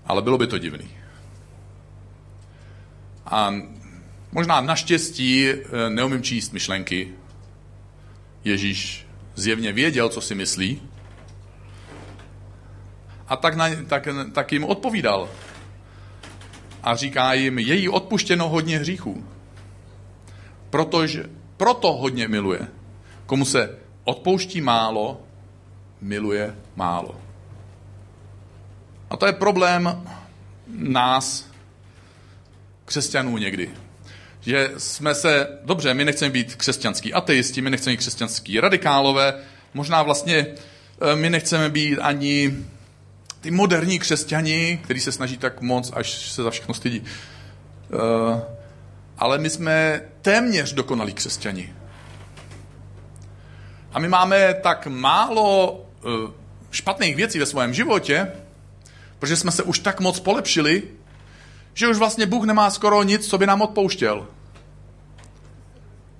Ale 0.05 0.21
bylo 0.21 0.37
by 0.37 0.47
to 0.47 0.57
divný. 0.57 0.89
A 3.25 3.53
možná 4.31 4.61
naštěstí 4.61 5.49
eh, 5.49 5.89
neumím 5.89 6.23
číst 6.23 6.53
myšlenky. 6.53 7.13
Ježíš 8.43 9.07
zjevně 9.35 9.73
věděl, 9.73 10.09
co 10.09 10.21
si 10.21 10.35
myslí. 10.35 10.81
A 13.27 13.35
tak, 13.35 13.55
na, 13.55 13.69
tak, 13.87 14.07
tak 14.33 14.51
jim 14.51 14.63
odpovídal. 14.63 15.29
A 16.87 16.95
říká 16.95 17.33
jim, 17.33 17.59
je 17.59 17.75
jí 17.75 17.89
odpuštěno 17.89 18.49
hodně 18.49 18.79
hříchů. 18.79 19.25
Protože, 20.69 21.23
proto 21.57 21.93
hodně 21.93 22.27
miluje. 22.27 22.67
Komu 23.25 23.45
se 23.45 23.77
odpouští 24.03 24.61
málo, 24.61 25.21
miluje 26.01 26.55
málo. 26.75 27.21
A 29.09 29.17
to 29.17 29.25
je 29.25 29.33
problém 29.33 30.09
nás, 30.67 31.47
křesťanů 32.85 33.37
někdy. 33.37 33.69
Že 34.41 34.71
jsme 34.77 35.15
se, 35.15 35.59
dobře, 35.63 35.93
my 35.93 36.05
nechceme 36.05 36.31
být 36.31 36.55
křesťanský 36.55 37.13
ateisti, 37.13 37.61
my 37.61 37.69
nechceme 37.69 37.93
být 37.93 37.97
křesťanský 37.97 38.59
radikálové, 38.59 39.33
možná 39.73 40.03
vlastně 40.03 40.47
eh, 41.11 41.15
my 41.15 41.29
nechceme 41.29 41.69
být 41.69 41.99
ani 41.99 42.65
ty 43.41 43.51
moderní 43.51 43.99
křesťani, 43.99 44.79
kteří 44.83 44.99
se 44.99 45.11
snaží 45.11 45.37
tak 45.37 45.61
moc, 45.61 45.91
až 45.93 46.31
se 46.31 46.43
za 46.43 46.51
všechno 46.51 46.73
stydí. 46.73 47.01
Uh, 47.01 48.39
ale 49.17 49.37
my 49.37 49.49
jsme 49.49 50.01
téměř 50.21 50.73
dokonalí 50.73 51.13
křesťani. 51.13 51.73
A 53.93 53.99
my 53.99 54.07
máme 54.07 54.53
tak 54.53 54.87
málo 54.87 55.71
uh, 55.71 56.31
špatných 56.71 57.15
věcí 57.15 57.39
ve 57.39 57.45
svém 57.45 57.73
životě, 57.73 58.31
protože 59.19 59.35
jsme 59.35 59.51
se 59.51 59.63
už 59.63 59.79
tak 59.79 59.99
moc 59.99 60.19
polepšili, 60.19 60.83
že 61.73 61.87
už 61.87 61.97
vlastně 61.97 62.25
Bůh 62.25 62.45
nemá 62.45 62.69
skoro 62.69 63.03
nic, 63.03 63.27
co 63.27 63.37
by 63.37 63.47
nám 63.47 63.61
odpouštěl. 63.61 64.27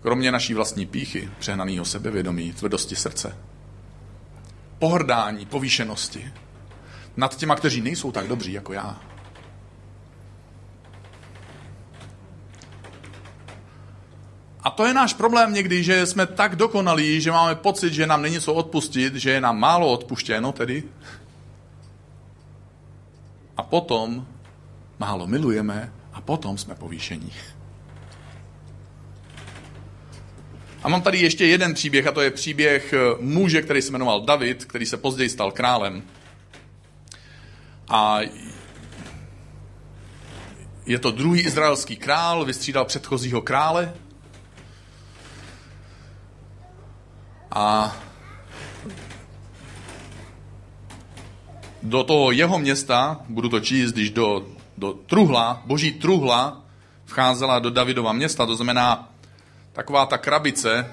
Kromě 0.02 0.32
naší 0.32 0.54
vlastní 0.54 0.86
píchy, 0.86 1.30
přehnaného 1.40 1.86
sebevědomí, 1.86 2.54
tvrdosti 2.54 2.96
srdce. 2.96 3.38
Pohrdání, 4.80 5.46
povýšenosti. 5.46 6.32
Nad 7.18 7.36
těma, 7.36 7.56
kteří 7.56 7.82
nejsou 7.82 8.12
tak 8.12 8.28
dobří 8.28 8.54
jako 8.54 8.74
já. 8.74 9.02
A 14.64 14.70
to 14.70 14.86
je 14.86 14.94
náš 14.94 15.14
problém 15.14 15.54
někdy, 15.54 15.84
že 15.84 16.06
jsme 16.06 16.26
tak 16.26 16.56
dokonalí, 16.56 17.22
že 17.22 17.32
máme 17.32 17.56
pocit, 17.56 17.94
že 17.94 18.08
nám 18.08 18.22
není 18.22 18.40
co 18.40 18.54
odpustit, 18.54 19.16
že 19.16 19.32
je 19.32 19.42
nám 19.42 19.60
málo 19.60 19.92
odpuštěno 19.92 20.52
tedy. 20.52 20.84
A 23.58 23.64
potom 23.64 24.28
málo 25.00 25.28
milujeme 25.28 25.94
a 26.14 26.22
potom 26.22 26.58
jsme 26.58 26.76
povýšení. 26.76 27.32
A 30.84 30.90
mám 30.90 31.02
tady 31.02 31.18
ještě 31.18 31.46
jeden 31.46 31.74
příběh, 31.74 32.08
a 32.08 32.12
to 32.12 32.22
je 32.22 32.32
příběh 32.32 32.94
eh, 32.94 32.98
muže, 33.20 33.62
který 33.62 33.82
se 33.82 33.92
jmenoval 33.92 34.22
David, 34.22 34.66
který 34.66 34.86
se 34.86 34.98
později 34.98 35.30
stal 35.30 35.52
králem. 35.52 36.04
A 37.90 38.20
je 40.86 41.00
to 41.00 41.12
druhý 41.12 41.42
izraelský 41.42 41.96
král, 41.96 42.46
vystřídal 42.46 42.86
předchozího 42.86 43.42
krále. 43.42 43.94
A 47.52 47.96
do 51.84 52.04
toho 52.04 52.32
jeho 52.32 52.60
města, 52.60 53.20
budu 53.30 53.50
to 53.50 53.60
číst, 53.60 53.92
když 53.92 54.10
do, 54.10 54.48
do 54.78 54.94
truhla, 54.94 55.62
boží 55.66 55.92
truhla, 55.92 56.62
vcházela 57.06 57.60
do 57.60 57.70
Davidova 57.70 58.14
města, 58.14 58.46
to 58.46 58.56
znamená 58.56 59.10
taková 59.74 60.06
ta 60.06 60.18
krabice, 60.18 60.92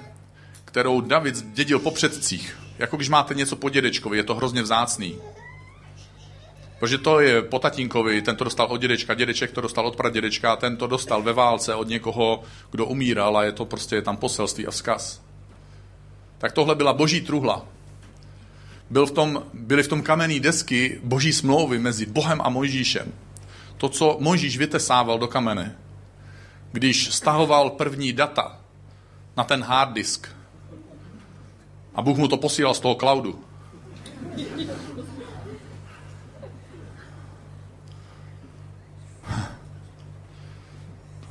kterou 0.65 1.01
David 1.01 1.45
dědil 1.53 1.79
po 1.79 1.91
předcích. 1.91 2.57
Jako 2.77 2.95
když 2.95 3.09
máte 3.09 3.33
něco 3.33 3.55
po 3.55 3.69
dědečkovi, 3.69 4.17
je 4.17 4.23
to 4.23 4.35
hrozně 4.35 4.61
vzácný. 4.61 5.15
Protože 6.79 6.97
to 6.97 7.19
je 7.19 7.41
po 7.41 7.59
tatínkovi, 7.59 8.21
ten 8.21 8.35
to 8.35 8.43
dostal 8.43 8.67
od 8.69 8.81
dědečka, 8.81 9.13
dědeček 9.13 9.51
to 9.51 9.61
dostal 9.61 9.87
od 9.87 9.95
pradědečka, 9.95 10.55
ten 10.55 10.77
to 10.77 10.87
dostal 10.87 11.21
ve 11.21 11.33
válce 11.33 11.75
od 11.75 11.87
někoho, 11.87 12.43
kdo 12.71 12.85
umíral 12.85 13.37
a 13.37 13.43
je 13.43 13.51
to 13.51 13.65
prostě 13.65 13.95
je 13.95 14.01
tam 14.01 14.17
poselství 14.17 14.67
a 14.67 14.71
vzkaz. 14.71 15.21
Tak 16.37 16.51
tohle 16.51 16.75
byla 16.75 16.93
boží 16.93 17.21
truhla. 17.21 17.65
Byl 18.89 19.05
v 19.05 19.11
tom, 19.11 19.43
byly 19.53 19.83
v 19.83 19.87
tom 19.87 20.01
kamenné 20.01 20.39
desky 20.39 20.99
boží 21.03 21.33
smlouvy 21.33 21.79
mezi 21.79 22.05
Bohem 22.05 22.41
a 22.41 22.49
Mojžíšem. 22.49 23.13
To, 23.77 23.89
co 23.89 24.17
Mojžíš 24.19 24.57
vytesával 24.57 25.19
do 25.19 25.27
kamene, 25.27 25.75
když 26.71 27.15
stahoval 27.15 27.69
první 27.69 28.13
data 28.13 28.59
na 29.37 29.43
ten 29.43 29.63
hard 29.63 29.93
disk 29.93 30.27
a 31.95 32.01
Bůh 32.01 32.17
mu 32.17 32.27
to 32.27 32.37
posílal 32.37 32.73
z 32.73 32.79
toho 32.79 32.95
cloudu. 32.95 33.39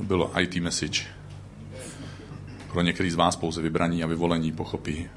Bylo 0.01 0.41
IT 0.41 0.55
message. 0.57 1.03
Pro 2.73 2.83
některý 2.83 3.11
z 3.11 3.15
vás 3.15 3.37
pouze 3.37 3.63
vybraní 3.63 4.05
a 4.05 4.07
vyvolení 4.07 4.53
pochopí. 4.53 5.09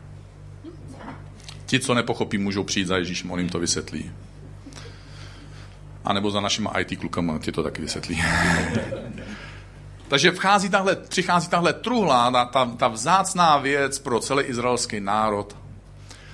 Ti, 1.66 1.80
co 1.80 1.94
nepochopí, 1.94 2.38
můžou 2.38 2.64
přijít 2.64 2.88
za 2.88 2.98
Ježíšem, 2.98 3.32
on 3.32 3.40
jim 3.40 3.50
to 3.50 3.60
vysvětlí. 3.60 4.12
A 6.06 6.14
nebo 6.14 6.32
za 6.32 6.42
našimi 6.42 6.70
IT 6.80 7.00
klukama, 7.00 7.40
ti 7.40 7.52
to 7.52 7.64
taky 7.64 7.82
vysvětlí. 7.82 8.24
Takže 10.08 10.32
vchází 10.32 10.70
tahle, 10.70 10.96
přichází 10.96 11.48
tahle 11.48 11.74
truhla, 11.74 12.32
ta, 12.32 12.46
ta, 12.46 12.66
ta 12.66 12.88
vzácná 12.88 13.58
věc 13.58 14.00
pro 14.00 14.20
celý 14.20 14.44
izraelský 14.44 15.00
národ. 15.00 15.58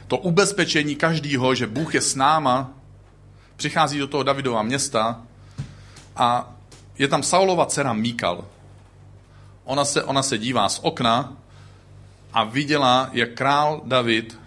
To 0.07 0.17
ubezpečení 0.17 0.95
každýho, 0.95 1.55
že 1.55 1.67
Bůh 1.67 1.95
je 1.95 2.01
s 2.01 2.15
náma, 2.15 2.71
přichází 3.55 3.99
do 3.99 4.07
toho 4.07 4.23
Davidova 4.23 4.63
města 4.63 5.21
a 6.15 6.52
je 6.97 7.07
tam 7.07 7.23
Saulova 7.23 7.65
dcera 7.65 7.93
Míkal. 7.93 8.45
Ona 9.63 9.85
se, 9.85 10.03
ona 10.03 10.23
se 10.23 10.37
dívá 10.37 10.69
z 10.69 10.79
okna 10.83 11.37
a 12.33 12.43
viděla, 12.43 13.09
jak 13.13 13.33
král 13.33 13.81
David 13.85 14.39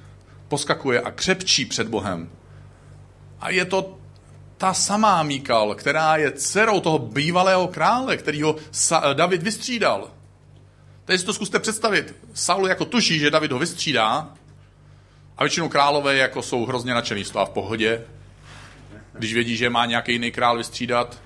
poskakuje 0.49 1.00
a 1.00 1.11
křepčí 1.11 1.65
před 1.65 1.88
Bohem. 1.88 2.31
A 3.41 3.50
je 3.50 3.65
to 3.65 3.99
ta 4.57 4.75
samá 4.75 5.23
Míkal, 5.23 5.75
která 5.75 6.17
je 6.17 6.32
dcerou 6.32 6.80
toho 6.80 6.99
bývalého 6.99 7.69
krále, 7.69 8.17
který 8.17 8.43
ho 8.43 8.56
David 9.15 9.43
vystřídal. 9.43 10.11
Teď 11.04 11.21
si 11.21 11.26
to 11.26 11.35
zkuste 11.35 11.59
představit. 11.59 12.17
Saul 12.35 12.69
jako 12.69 12.85
tuší, 12.85 13.19
že 13.19 13.30
David 13.30 13.52
ho 13.52 13.59
vystřídá 13.59 14.35
a 15.39 15.45
většinou 15.45 15.69
králové 15.69 16.17
jako 16.17 16.43
jsou 16.43 16.67
hrozně 16.67 16.95
nadšený 16.95 17.25
z 17.25 17.30
toho 17.30 17.47
v 17.47 17.50
pohodě, 17.50 18.04
když 19.13 19.35
vědí, 19.35 19.56
že 19.56 19.71
má 19.71 19.87
nějaký 19.87 20.13
jiný 20.13 20.30
král 20.30 20.56
vystřídat. 20.56 21.25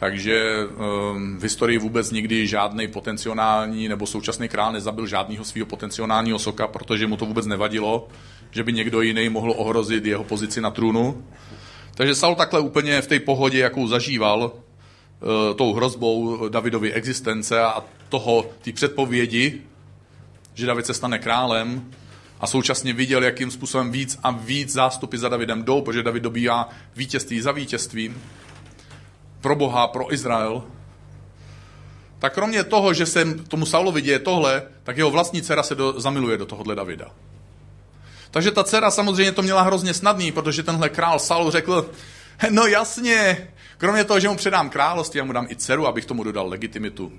Takže 0.00 0.56
um, 0.64 1.38
v 1.38 1.42
historii 1.42 1.78
vůbec 1.78 2.10
nikdy 2.10 2.46
žádný 2.46 2.88
potenciální 2.88 3.88
nebo 3.88 4.06
současný 4.06 4.48
král 4.48 4.72
nezabil 4.72 5.06
žádného 5.06 5.44
svého 5.44 5.66
potenciálního 5.66 6.38
soka, 6.38 6.66
protože 6.66 7.06
mu 7.06 7.16
to 7.16 7.26
vůbec 7.26 7.46
nevadilo, 7.46 8.08
že 8.50 8.64
by 8.64 8.72
někdo 8.72 9.00
jiný 9.00 9.28
mohl 9.28 9.54
ohrozit 9.56 10.06
jeho 10.06 10.24
pozici 10.24 10.60
na 10.60 10.70
trůnu. 10.70 11.24
Takže 11.94 12.14
Saul 12.14 12.34
takhle 12.34 12.60
úplně 12.60 13.02
v 13.02 13.06
té 13.06 13.20
pohodě, 13.20 13.58
jakou 13.58 13.88
zažíval, 13.88 14.52
uh, 14.52 15.56
tou 15.56 15.72
hrozbou 15.72 16.48
Davidovy 16.48 16.92
existence 16.92 17.60
a 17.60 17.84
toho, 18.08 18.50
ty 18.62 18.72
předpovědi, 18.72 19.60
že 20.54 20.66
David 20.66 20.86
se 20.86 20.94
stane 20.94 21.18
králem, 21.18 21.90
a 22.40 22.46
současně 22.46 22.92
viděl, 22.92 23.24
jakým 23.24 23.50
způsobem 23.50 23.92
víc 23.92 24.18
a 24.22 24.30
víc 24.30 24.72
zástupy 24.72 25.16
za 25.16 25.28
Davidem 25.28 25.62
jdou, 25.62 25.80
protože 25.80 26.02
David 26.02 26.22
dobíjá 26.22 26.68
vítězství 26.96 27.40
za 27.40 27.52
vítězstvím 27.52 28.22
pro 29.40 29.56
Boha, 29.56 29.88
pro 29.88 30.14
Izrael, 30.14 30.62
tak 32.18 32.34
kromě 32.34 32.64
toho, 32.64 32.94
že 32.94 33.06
se 33.06 33.34
tomu 33.34 33.66
Saulovi 33.66 34.02
děje 34.02 34.18
tohle, 34.18 34.62
tak 34.84 34.96
jeho 34.96 35.10
vlastní 35.10 35.42
dcera 35.42 35.62
se 35.62 35.74
do, 35.74 36.00
zamiluje 36.00 36.38
do 36.38 36.46
tohohle 36.46 36.74
Davida. 36.74 37.10
Takže 38.30 38.50
ta 38.50 38.64
dcera 38.64 38.90
samozřejmě 38.90 39.32
to 39.32 39.42
měla 39.42 39.62
hrozně 39.62 39.94
snadný, 39.94 40.32
protože 40.32 40.62
tenhle 40.62 40.88
král 40.88 41.18
Saul 41.18 41.50
řekl, 41.50 41.90
no 42.50 42.66
jasně, 42.66 43.48
kromě 43.78 44.04
toho, 44.04 44.20
že 44.20 44.28
mu 44.28 44.36
předám 44.36 44.70
království, 44.70 45.18
já 45.18 45.24
mu 45.24 45.32
dám 45.32 45.46
i 45.50 45.56
dceru, 45.56 45.86
abych 45.86 46.06
tomu 46.06 46.24
dodal 46.24 46.48
legitimitu. 46.48 47.12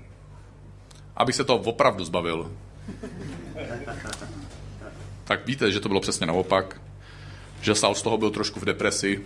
Abych 1.16 1.34
se 1.34 1.44
to 1.44 1.56
opravdu 1.56 2.04
zbavil. 2.04 2.52
Tak 5.24 5.46
víte, 5.46 5.72
že 5.72 5.80
to 5.80 5.88
bylo 5.88 6.00
přesně 6.00 6.26
naopak. 6.26 6.80
Že 7.60 7.74
Saul 7.74 7.94
z 7.94 8.02
toho 8.02 8.18
byl 8.18 8.30
trošku 8.30 8.60
v 8.60 8.64
depresi, 8.64 9.24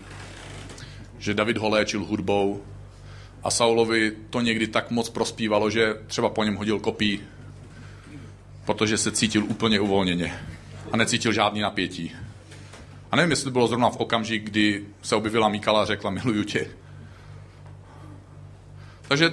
že 1.18 1.34
David 1.34 1.56
ho 1.56 1.68
léčil 1.68 2.04
hudbou, 2.04 2.62
a 3.46 3.50
Saulovi 3.50 4.12
to 4.30 4.40
někdy 4.40 4.66
tak 4.66 4.90
moc 4.90 5.10
prospívalo, 5.10 5.70
že 5.70 5.94
třeba 6.06 6.28
po 6.28 6.44
něm 6.44 6.56
hodil 6.56 6.80
kopí, 6.80 7.20
protože 8.64 8.98
se 8.98 9.12
cítil 9.12 9.44
úplně 9.44 9.80
uvolněně 9.80 10.40
a 10.92 10.96
necítil 10.96 11.32
žádný 11.32 11.60
napětí. 11.60 12.12
A 13.10 13.16
nevím, 13.16 13.30
jestli 13.30 13.44
to 13.44 13.50
bylo 13.50 13.68
zrovna 13.68 13.90
v 13.90 13.96
okamžik, 13.96 14.44
kdy 14.44 14.84
se 15.02 15.16
objevila 15.16 15.48
Míkala 15.48 15.82
a 15.82 15.84
řekla, 15.84 16.10
miluju 16.10 16.44
tě. 16.44 16.66
Takže 19.08 19.30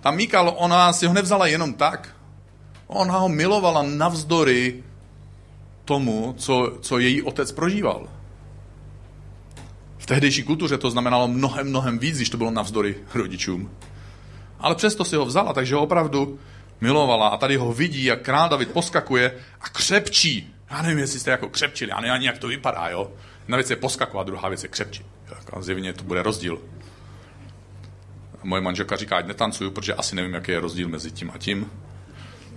ta 0.00 0.10
Míkal, 0.10 0.54
ona 0.56 0.92
si 0.92 1.06
ho 1.06 1.14
nevzala 1.14 1.46
jenom 1.46 1.74
tak, 1.74 2.16
ona 2.86 3.18
ho 3.18 3.28
milovala 3.28 3.82
navzdory 3.82 4.84
tomu, 5.84 6.34
co, 6.38 6.78
co 6.80 6.98
její 6.98 7.22
otec 7.22 7.52
prožíval. 7.52 8.08
Tehdejší 10.06 10.42
kultuře 10.42 10.78
to 10.78 10.90
znamenalo 10.90 11.28
mnohem, 11.28 11.68
mnohem 11.68 11.98
víc, 11.98 12.16
když 12.16 12.30
to 12.30 12.36
bylo 12.36 12.50
navzdory 12.50 12.96
rodičům. 13.14 13.70
Ale 14.58 14.74
přesto 14.74 15.04
si 15.04 15.16
ho 15.16 15.26
vzala, 15.26 15.52
takže 15.52 15.74
ho 15.74 15.82
opravdu 15.82 16.38
milovala. 16.80 17.28
A 17.28 17.36
tady 17.36 17.56
ho 17.56 17.72
vidí, 17.72 18.04
jak 18.04 18.22
král 18.22 18.48
David 18.48 18.70
poskakuje 18.72 19.34
a 19.60 19.68
křepčí. 19.68 20.54
Já 20.70 20.82
nevím, 20.82 20.98
jestli 20.98 21.20
jste 21.20 21.30
jako 21.30 21.48
křepčili, 21.48 21.90
já 21.90 22.00
nevím 22.00 22.14
ani, 22.14 22.26
jak 22.26 22.38
to 22.38 22.48
vypadá, 22.48 22.88
jo. 22.88 23.10
Jedna 23.40 23.56
věc 23.56 23.70
je 23.70 23.76
poskakovat, 23.76 24.26
druhá 24.26 24.48
věc 24.48 24.62
je 24.62 24.68
křepčit. 24.68 25.06
A 25.52 25.62
zjevně 25.62 25.92
to 25.92 26.04
bude 26.04 26.22
rozdíl. 26.22 26.58
Moje 28.42 28.62
manželka 28.62 28.96
říká, 28.96 29.16
ať 29.16 29.26
netancuju, 29.26 29.70
protože 29.70 29.94
asi 29.94 30.16
nevím, 30.16 30.34
jaký 30.34 30.52
je 30.52 30.60
rozdíl 30.60 30.88
mezi 30.88 31.10
tím 31.10 31.30
a 31.34 31.38
tím. 31.38 31.70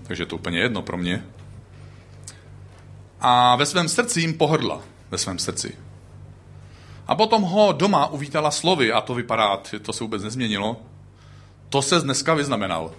Takže 0.03 0.23
je 0.23 0.27
to 0.27 0.35
úplně 0.35 0.59
jedno 0.59 0.81
pro 0.81 0.97
mě. 0.97 1.25
A 3.19 3.55
ve 3.55 3.65
svém 3.65 3.89
srdci 3.89 4.21
jim 4.21 4.33
pohrdla. 4.33 4.81
Ve 5.11 5.17
svém 5.17 5.39
srdci. 5.39 5.88
A 7.09 7.15
potom 7.15 7.41
ho 7.41 7.73
doma 7.73 8.07
uvítala 8.07 8.51
slovy, 8.51 8.91
a 8.91 9.01
to 9.01 9.15
vypadá, 9.15 9.57
to 9.81 9.93
se 9.93 10.03
vůbec 10.03 10.23
nezměnilo. 10.23 10.81
To 11.69 11.81
se 11.81 11.99
dneska 11.99 12.33
vyznamenal. 12.33 12.91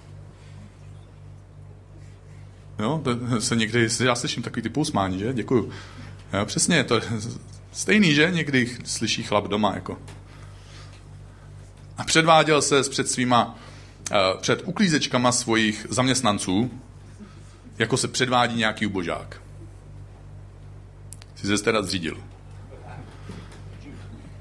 Jo, 2.79 3.01
to 3.05 3.40
se 3.40 3.57
někdy, 3.57 3.88
já 4.05 4.14
slyším 4.14 4.42
takový 4.42 4.62
ty 4.62 4.68
pousmání, 4.68 5.18
že? 5.18 5.33
Děkuju. 5.33 5.70
Jo, 6.33 6.46
přesně, 6.46 6.85
to 6.85 6.94
je 6.94 7.03
stejný, 7.73 8.14
že? 8.14 8.31
Někdy 8.31 8.77
slyší 8.85 9.23
chlap 9.23 9.44
doma, 9.49 9.75
jako. 9.75 9.99
A 11.99 12.05
předváděl 12.05 12.62
se 12.62 12.83
před 12.83 13.09
svýma, 13.09 13.59
eh, 14.11 14.16
před 14.40 14.62
uklízečkama 14.64 15.33
svojich 15.33 15.87
zaměstnanců, 15.90 16.70
jako 17.79 17.96
se 17.96 18.09
předvádí 18.09 18.57
nějaký 18.57 18.87
ubožák. 18.87 19.42
Si 21.37 21.46
se 21.46 21.64
teda 21.64 21.83
zřídil. 21.83 22.16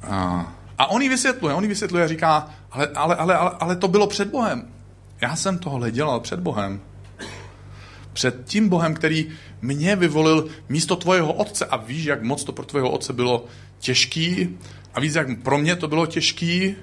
A, 0.03 0.53
a 0.77 0.87
on 0.87 1.01
ji 1.01 1.09
vysvětluje, 1.09 1.53
on 1.53 1.63
ji 1.63 1.69
vysvětluje 1.69 2.03
a 2.03 2.07
říká, 2.07 2.49
ale, 2.71 2.87
ale, 2.87 3.15
ale, 3.15 3.35
ale, 3.35 3.51
ale 3.59 3.75
to 3.75 3.87
bylo 3.87 4.07
před 4.07 4.27
Bohem. 4.27 4.67
Já 5.21 5.35
jsem 5.35 5.57
tohle 5.57 5.91
dělal 5.91 6.19
před 6.19 6.39
Bohem. 6.39 6.81
Před 8.13 8.45
tím 8.45 8.69
Bohem, 8.69 8.93
který 8.93 9.27
mě 9.61 9.95
vyvolil 9.95 10.47
místo 10.69 10.95
tvojeho 10.95 11.33
otce. 11.33 11.65
A 11.65 11.77
víš, 11.77 12.05
jak 12.05 12.23
moc 12.23 12.43
to 12.43 12.51
pro 12.51 12.65
tvého 12.65 12.89
otce 12.89 13.13
bylo 13.13 13.45
těžký. 13.79 14.57
A 14.93 14.99
víš, 14.99 15.13
jak 15.13 15.27
pro 15.43 15.57
mě 15.57 15.75
to 15.75 15.87
bylo 15.87 16.05
těžký. 16.05 16.75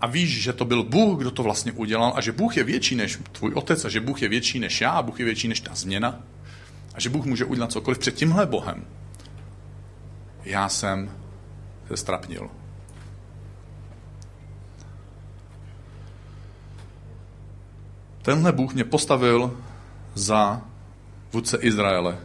A 0.00 0.06
víš, 0.06 0.42
že 0.42 0.52
to 0.52 0.64
byl 0.64 0.82
Bůh, 0.82 1.18
kdo 1.18 1.30
to 1.30 1.42
vlastně 1.42 1.72
udělal. 1.72 2.12
A 2.16 2.20
že 2.20 2.32
Bůh 2.32 2.56
je 2.56 2.64
větší 2.64 2.94
než 2.96 3.18
tvůj 3.32 3.52
otec. 3.54 3.84
A 3.84 3.88
že 3.88 4.00
Bůh 4.00 4.22
je 4.22 4.28
větší 4.28 4.58
než 4.58 4.80
já. 4.80 4.90
A 4.90 5.02
Bůh 5.02 5.18
je 5.20 5.24
větší 5.24 5.48
než 5.48 5.60
ta 5.60 5.74
změna. 5.74 6.20
a 6.94 7.00
že 7.00 7.10
Bůh 7.10 7.24
může 7.24 7.44
udělat 7.44 7.72
cokoliv 7.72 7.98
před 7.98 8.14
tímhle 8.14 8.46
Bohem, 8.46 8.84
já 10.44 10.68
jsem 10.68 11.06
se 11.06 11.25
strapnil. 11.94 12.50
Tenhle 18.22 18.52
Bůh 18.52 18.74
mě 18.74 18.84
postavil 18.84 19.60
za 20.14 20.62
vůdce 21.32 21.58
Izraele. 21.60 22.18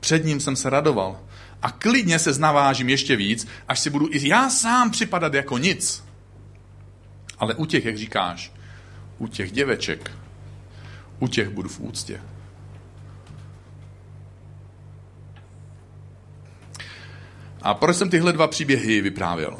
Před 0.00 0.24
ním 0.24 0.40
jsem 0.40 0.56
se 0.56 0.70
radoval. 0.70 1.20
A 1.62 1.70
klidně 1.70 2.18
se 2.18 2.32
znavážím 2.32 2.88
ještě 2.88 3.16
víc, 3.16 3.46
až 3.68 3.80
si 3.80 3.90
budu 3.90 4.08
i 4.10 4.28
já 4.28 4.50
sám 4.50 4.90
připadat 4.90 5.34
jako 5.34 5.58
nic. 5.58 6.04
Ale 7.38 7.54
u 7.54 7.64
těch, 7.64 7.84
jak 7.84 7.98
říkáš, 7.98 8.52
u 9.18 9.26
těch 9.26 9.52
děveček, 9.52 10.10
u 11.18 11.28
těch 11.28 11.48
budu 11.48 11.68
v 11.68 11.80
úctě. 11.80 12.20
A 17.64 17.74
proč 17.74 17.96
jsem 17.96 18.10
tyhle 18.10 18.32
dva 18.32 18.46
příběhy 18.46 19.00
vyprávěl? 19.00 19.56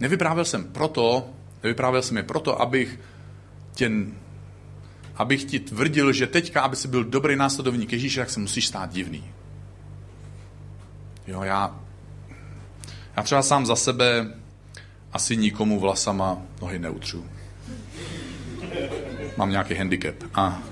Nevyprávěl 0.00 0.44
jsem 0.44 0.64
proto, 0.64 1.26
nevyprávěl 1.62 2.02
jsem 2.02 2.16
je 2.16 2.22
proto, 2.22 2.62
abych 2.62 2.98
tě, 3.72 3.90
abych 5.16 5.44
ti 5.44 5.60
tvrdil, 5.60 6.12
že 6.12 6.26
teďka, 6.26 6.62
aby 6.62 6.76
si 6.76 6.88
byl 6.88 7.04
dobrý 7.04 7.36
následovník 7.36 7.92
Ježíše, 7.92 8.20
tak 8.20 8.30
se 8.30 8.40
musíš 8.40 8.66
stát 8.66 8.92
divný. 8.92 9.24
Jo, 11.26 11.42
já, 11.42 11.80
já 13.16 13.22
třeba 13.22 13.42
sám 13.42 13.66
za 13.66 13.76
sebe 13.76 14.34
asi 15.12 15.36
nikomu 15.36 15.80
vlasama 15.80 16.42
nohy 16.62 16.78
neutřu. 16.78 17.24
Mám 19.36 19.50
nějaký 19.50 19.74
handicap. 19.74 20.14
A 20.34 20.62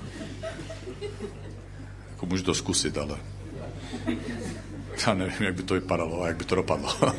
jako 2.11 2.25
můžu 2.25 2.43
to 2.43 2.53
zkusit, 2.53 2.97
ale 2.97 3.17
já 5.07 5.13
nevím, 5.13 5.43
jak 5.43 5.55
by 5.55 5.63
to 5.63 5.73
vypadalo 5.73 6.23
a 6.23 6.27
jak 6.27 6.37
by 6.37 6.45
to 6.45 6.55
dopadlo. 6.55 6.95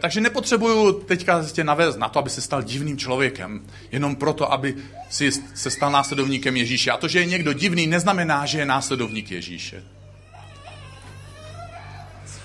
Takže 0.00 0.20
nepotřebuju 0.20 0.92
teďka 0.92 1.44
tě 1.52 1.64
navést 1.64 1.98
na 1.98 2.08
to, 2.08 2.18
aby 2.18 2.30
se 2.30 2.40
stal 2.40 2.62
divným 2.62 2.98
člověkem, 2.98 3.62
jenom 3.92 4.16
proto, 4.16 4.52
aby 4.52 4.76
si 5.10 5.30
se 5.54 5.70
stal 5.70 5.92
následovníkem 5.92 6.56
Ježíše. 6.56 6.90
A 6.90 6.96
to, 6.96 7.08
že 7.08 7.18
je 7.18 7.26
někdo 7.26 7.52
divný, 7.52 7.86
neznamená, 7.86 8.46
že 8.46 8.58
je 8.58 8.66
následovník 8.66 9.30
Ježíše. 9.30 9.82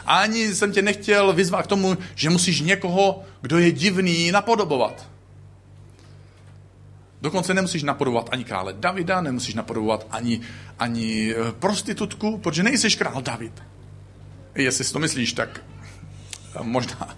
A 0.05 0.19
ani 0.19 0.55
jsem 0.55 0.71
tě 0.71 0.81
nechtěl 0.81 1.33
vyzvat 1.33 1.65
k 1.65 1.67
tomu, 1.67 1.97
že 2.15 2.29
musíš 2.29 2.61
někoho, 2.61 3.23
kdo 3.41 3.57
je 3.59 3.71
divný, 3.71 4.31
napodobovat. 4.31 5.14
Dokonce 7.25 7.53
nemusíš 7.53 7.83
napodobovat 7.83 8.29
ani 8.31 8.43
krále 8.43 8.73
Davida, 8.73 9.21
nemusíš 9.21 9.55
napodobovat 9.55 10.07
ani, 10.11 10.41
ani 10.79 11.33
eh, 11.33 11.51
prostitutku, 11.51 12.37
protože 12.37 12.63
nejsi 12.63 12.89
král 12.89 13.21
David. 13.21 13.63
Jestli 14.55 14.83
si 14.83 14.93
to 14.93 14.99
myslíš, 14.99 15.33
tak 15.33 15.61
eh, 16.55 16.59
možná 16.63 17.17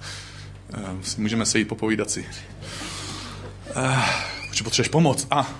eh, 0.73 1.03
si 1.03 1.21
můžeme 1.21 1.45
sejít 1.45 1.67
popovídat 1.67 2.11
si. 2.11 2.25
Protože 4.49 4.63
potřebuješ 4.63 4.89
pomoc. 4.89 5.27
A, 5.31 5.55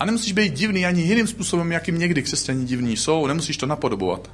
a 0.00 0.04
nemusíš 0.04 0.32
být 0.32 0.52
divný 0.52 0.86
ani 0.86 1.02
jiným 1.02 1.26
způsobem, 1.26 1.72
jakým 1.72 1.98
někdy 1.98 2.22
křesťaní 2.22 2.66
divní 2.66 2.96
jsou. 2.96 3.26
Nemusíš 3.26 3.56
to 3.56 3.66
napodobovat. 3.66 4.30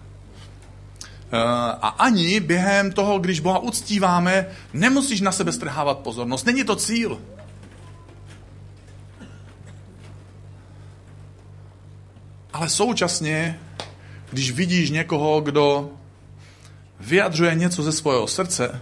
Eh, 1.33 1.39
a 1.83 1.89
ani 1.89 2.41
během 2.41 2.93
toho, 2.93 3.19
když 3.19 3.41
Boha 3.41 3.59
uctíváme, 3.59 4.47
nemusíš 4.73 5.21
na 5.21 5.33
sebe 5.33 5.53
strhávat 5.53 5.99
pozornost. 5.99 6.47
Není 6.47 6.65
to 6.65 6.77
cíl. 6.77 7.21
Ale 12.53 12.69
současně, 12.69 13.61
když 14.31 14.51
vidíš 14.51 14.91
někoho, 14.91 15.41
kdo 15.41 15.91
vyjadřuje 17.01 17.55
něco 17.55 17.83
ze 17.83 17.93
svého 17.93 18.27
srdce, 18.27 18.81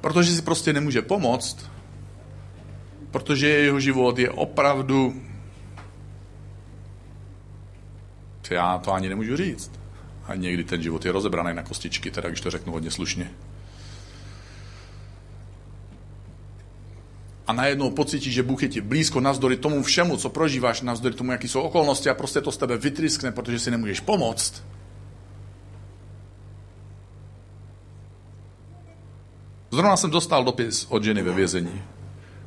protože 0.00 0.32
si 0.32 0.42
prostě 0.42 0.72
nemůže 0.72 1.02
pomoct, 1.02 1.70
protože 3.10 3.48
jeho 3.48 3.80
život 3.80 4.18
je 4.18 4.30
opravdu... 4.30 5.22
Já 8.50 8.78
to 8.78 8.92
ani 8.92 9.08
nemůžu 9.08 9.36
říct 9.36 9.83
a 10.26 10.34
někdy 10.34 10.64
ten 10.64 10.82
život 10.82 11.04
je 11.04 11.12
rozebraný 11.12 11.56
na 11.56 11.62
kostičky, 11.62 12.10
teda 12.10 12.28
když 12.28 12.40
to 12.40 12.50
řeknu 12.50 12.72
hodně 12.72 12.90
slušně. 12.90 13.30
A 17.46 17.52
najednou 17.52 17.90
pocítíš, 17.90 18.34
že 18.34 18.42
Bůh 18.42 18.62
je 18.62 18.68
ti 18.68 18.80
blízko 18.80 19.20
navzdory 19.20 19.56
tomu 19.56 19.82
všemu, 19.82 20.16
co 20.16 20.28
prožíváš, 20.28 20.80
navzdory 20.80 21.14
tomu, 21.14 21.32
jaký 21.32 21.48
jsou 21.48 21.60
okolnosti 21.60 22.10
a 22.10 22.14
prostě 22.14 22.40
to 22.40 22.52
z 22.52 22.56
tebe 22.56 22.76
vytryskne, 22.76 23.32
protože 23.32 23.58
si 23.58 23.70
nemůžeš 23.70 24.00
pomoct. 24.00 24.64
Zrovna 29.70 29.96
jsem 29.96 30.10
dostal 30.10 30.44
dopis 30.44 30.86
od 30.88 31.04
ženy 31.04 31.22
ve 31.22 31.32
vězení, 31.32 31.82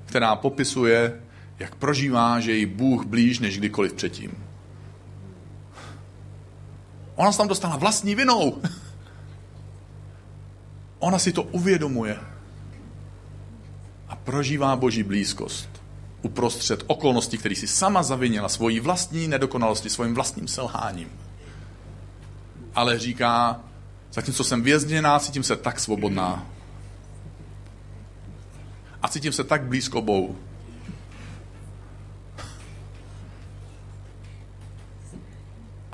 která 0.05 0.35
popisuje, 0.35 1.21
jak 1.59 1.75
prožívá, 1.75 2.39
že 2.39 2.51
je 2.51 2.57
jí 2.57 2.65
Bůh 2.65 3.05
blíž 3.05 3.39
než 3.39 3.57
kdykoliv 3.57 3.93
předtím. 3.93 4.46
Ona 7.17 7.31
se 7.31 7.37
tam 7.37 7.47
dostala 7.47 7.75
vlastní 7.75 8.15
vinou. 8.15 8.61
Ona 10.99 11.19
si 11.19 11.31
to 11.31 11.43
uvědomuje 11.43 12.17
a 14.07 14.15
prožívá 14.15 14.75
boží 14.75 15.03
blízkost 15.03 15.69
uprostřed 16.21 16.83
okolností, 16.87 17.37
které 17.37 17.55
si 17.55 17.67
sama 17.67 18.03
zavinila 18.03 18.49
svojí 18.49 18.79
vlastní 18.79 19.27
nedokonalosti, 19.27 19.89
svým 19.89 20.13
vlastním 20.13 20.47
selháním. 20.47 21.09
Ale 22.75 22.99
říká, 22.99 23.59
zatímco 24.13 24.43
jsem 24.43 24.61
vězněná, 24.61 25.19
cítím 25.19 25.43
se 25.43 25.55
tak 25.55 25.79
svobodná. 25.79 26.45
A 29.01 29.07
cítím 29.07 29.31
se 29.31 29.43
tak 29.43 29.63
blízko 29.63 30.01
Bohu. 30.01 30.35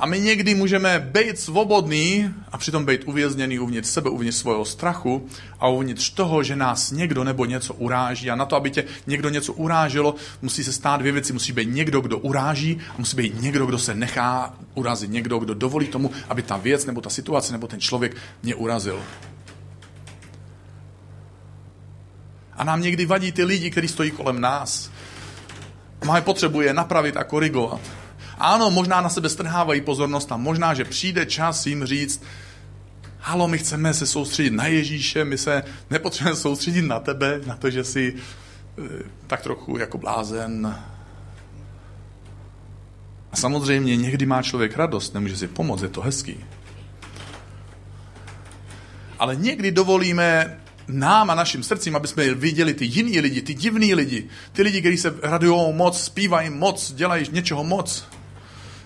A 0.04 0.06
my 0.06 0.20
někdy 0.20 0.56
můžeme 0.56 1.00
být 1.00 1.40
svobodní 1.40 2.34
a 2.52 2.58
přitom 2.58 2.86
být 2.86 3.04
uvězněný 3.06 3.60
uvnitř 3.60 3.88
sebe, 3.88 4.10
uvnitř 4.10 4.38
svého 4.38 4.66
strachu 4.66 5.28
a 5.60 5.68
uvnitř 5.68 6.10
toho, 6.10 6.44
že 6.44 6.56
nás 6.56 6.92
někdo 6.92 7.24
nebo 7.24 7.46
něco 7.46 7.74
uráží. 7.74 8.30
A 8.30 8.36
na 8.36 8.46
to, 8.46 8.56
aby 8.56 8.72
tě 8.72 8.84
někdo 9.08 9.30
něco 9.30 9.54
uráželo, 9.54 10.16
musí 10.42 10.64
se 10.64 10.74
stát 10.74 11.00
dvě 11.00 11.12
věci. 11.12 11.34
Musí 11.34 11.52
být 11.52 11.70
někdo, 11.72 12.02
kdo 12.02 12.18
uráží 12.18 12.82
a 12.90 12.94
musí 12.98 13.18
být 13.18 13.42
někdo, 13.42 13.66
kdo 13.66 13.80
se 13.80 13.96
nechá 13.96 14.54
urazit. 14.74 15.12
Někdo, 15.12 15.40
kdo 15.40 15.54
dovolí 15.54 15.88
tomu, 15.88 16.12
aby 16.30 16.42
ta 16.42 16.58
věc 16.58 16.86
nebo 16.86 17.02
ta 17.02 17.10
situace 17.10 17.52
nebo 17.52 17.68
ten 17.68 17.80
člověk 17.80 18.18
mě 18.44 18.56
urazil. 18.56 19.04
A 22.54 22.64
nám 22.64 22.82
někdy 22.82 23.06
vadí 23.06 23.32
ty 23.32 23.44
lidi, 23.44 23.72
kteří 23.72 23.88
stojí 23.88 24.12
kolem 24.12 24.42
nás. 24.42 24.92
Máme 26.06 26.22
potřebu 26.22 26.62
je 26.62 26.74
napravit 26.74 27.18
a 27.18 27.24
korigovat. 27.24 28.03
Ano, 28.44 28.72
možná 28.72 29.02
na 29.02 29.10
sebe 29.10 29.30
strhávají 29.30 29.82
pozornost 29.82 30.32
a 30.32 30.38
možná, 30.38 30.74
že 30.74 30.86
přijde 30.86 31.26
čas 31.26 31.66
jim 31.66 31.86
říct, 31.86 32.24
halo, 33.20 33.48
my 33.48 33.58
chceme 33.58 33.94
se 33.94 34.06
soustředit 34.06 34.50
na 34.50 34.68
Ježíše, 34.68 35.26
my 35.26 35.38
se 35.38 35.64
nepotřebujeme 35.90 36.40
soustředit 36.40 36.82
na 36.82 37.00
tebe, 37.00 37.42
na 37.46 37.56
to, 37.56 37.70
že 37.70 37.84
jsi 37.84 38.16
eh, 38.16 39.04
tak 39.28 39.42
trochu 39.42 39.78
jako 39.78 39.98
blázen. 39.98 40.76
A 43.32 43.36
samozřejmě 43.36 43.98
někdy 43.98 44.26
má 44.26 44.42
člověk 44.42 44.78
radost, 44.78 45.14
nemůže 45.14 45.38
si 45.38 45.48
pomoct, 45.48 45.82
je 45.82 45.90
to 45.90 46.02
hezký. 46.02 46.46
Ale 49.20 49.36
někdy 49.36 49.72
dovolíme 49.72 50.60
nám 50.88 51.30
a 51.30 51.36
našim 51.36 51.64
srdcím, 51.64 51.96
aby 51.96 52.08
jsme 52.08 52.34
viděli 52.34 52.74
ty 52.74 52.86
jiný 52.86 53.20
lidi, 53.20 53.42
ty 53.42 53.54
divní 53.54 53.94
lidi, 53.94 54.28
ty 54.52 54.62
lidi, 54.62 54.80
kteří 54.80 54.98
se 54.98 55.16
radují 55.22 55.74
moc, 55.74 56.04
zpívají 56.04 56.50
moc, 56.50 56.94
dělají 56.94 57.26
něčeho 57.32 57.64
moc 57.64 58.06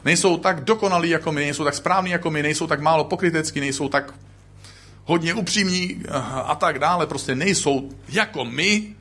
nejsou 0.05 0.38
tak 0.38 0.63
dokonalí 0.63 1.10
jako 1.10 1.31
my, 1.31 1.41
nejsou 1.41 1.63
tak 1.63 1.73
správní 1.73 2.12
jako 2.12 2.31
my, 2.31 2.43
nejsou 2.43 2.67
tak 2.67 2.81
málo 2.81 3.03
pokrytecký, 3.03 3.60
nejsou 3.60 3.89
tak 3.89 4.13
hodně 5.05 5.33
upřímní 5.33 6.03
a 6.45 6.55
tak 6.55 6.79
dále, 6.79 7.07
prostě 7.07 7.36
nejsou 7.36 7.89
jako 8.10 8.45
my, 8.45 8.95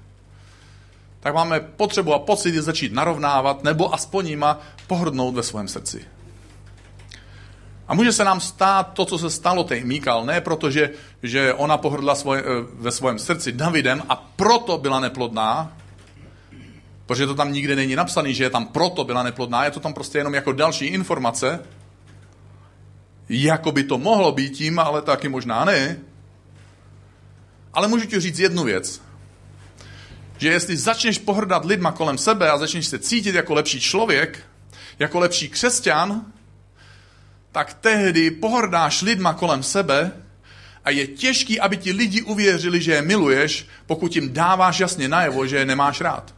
tak 1.20 1.34
máme 1.34 1.60
potřebu 1.60 2.14
a 2.14 2.18
pocit 2.18 2.54
je 2.54 2.62
začít 2.62 2.92
narovnávat 2.92 3.64
nebo 3.64 3.94
aspoň 3.94 4.28
jima 4.28 4.60
pohrdnout 4.86 5.34
ve 5.34 5.42
svém 5.42 5.68
srdci. 5.68 6.04
A 7.88 7.94
může 7.94 8.12
se 8.12 8.24
nám 8.24 8.40
stát 8.40 8.92
to, 8.92 9.04
co 9.04 9.18
se 9.18 9.30
stalo 9.30 9.64
té 9.64 9.80
Míkal, 9.80 10.24
ne 10.24 10.40
protože, 10.40 10.90
že 11.22 11.54
ona 11.54 11.78
pohrdla 11.78 12.14
svoje, 12.14 12.42
eh, 12.42 12.44
ve 12.74 12.90
svém 12.90 13.18
srdci 13.18 13.52
Davidem 13.52 14.02
a 14.08 14.16
proto 14.16 14.78
byla 14.78 15.00
neplodná, 15.00 15.76
Protože 17.06 17.26
to 17.26 17.34
tam 17.34 17.52
nikde 17.52 17.76
není 17.76 17.96
napsaný, 17.96 18.34
že 18.34 18.44
je 18.44 18.50
tam 18.50 18.66
proto 18.66 19.04
byla 19.04 19.22
neplodná, 19.22 19.64
je 19.64 19.70
to 19.70 19.80
tam 19.80 19.94
prostě 19.94 20.18
jenom 20.18 20.34
jako 20.34 20.52
další 20.52 20.86
informace. 20.86 21.60
Jako 23.28 23.72
by 23.72 23.84
to 23.84 23.98
mohlo 23.98 24.32
být 24.32 24.50
tím, 24.50 24.78
ale 24.78 25.02
taky 25.02 25.28
možná 25.28 25.64
ne. 25.64 25.98
Ale 27.72 27.88
můžu 27.88 28.06
ti 28.06 28.20
říct 28.20 28.38
jednu 28.38 28.64
věc. 28.64 29.02
že 30.38 30.48
jestli 30.48 30.76
začneš 30.76 31.18
pohrdat 31.18 31.64
lidma 31.64 31.92
kolem 31.92 32.18
sebe 32.18 32.50
a 32.50 32.58
začneš 32.58 32.86
se 32.86 32.98
cítit 32.98 33.34
jako 33.34 33.54
lepší 33.54 33.80
člověk, 33.80 34.42
jako 34.98 35.18
lepší 35.18 35.48
křesťan, 35.48 36.32
tak 37.52 37.74
tehdy 37.74 38.30
pohrdáš 38.30 39.02
lidma 39.02 39.34
kolem 39.34 39.62
sebe 39.62 40.12
a 40.84 40.90
je 40.90 41.06
těžký, 41.06 41.60
aby 41.60 41.76
ti 41.76 41.92
lidi 41.92 42.22
uvěřili, 42.22 42.82
že 42.82 42.92
je 42.92 43.02
miluješ, 43.02 43.66
pokud 43.86 44.16
jim 44.16 44.32
dáváš 44.32 44.80
jasně 44.80 45.08
najevo, 45.08 45.46
že 45.46 45.56
je 45.56 45.64
nemáš 45.64 46.00
rád. 46.00 46.35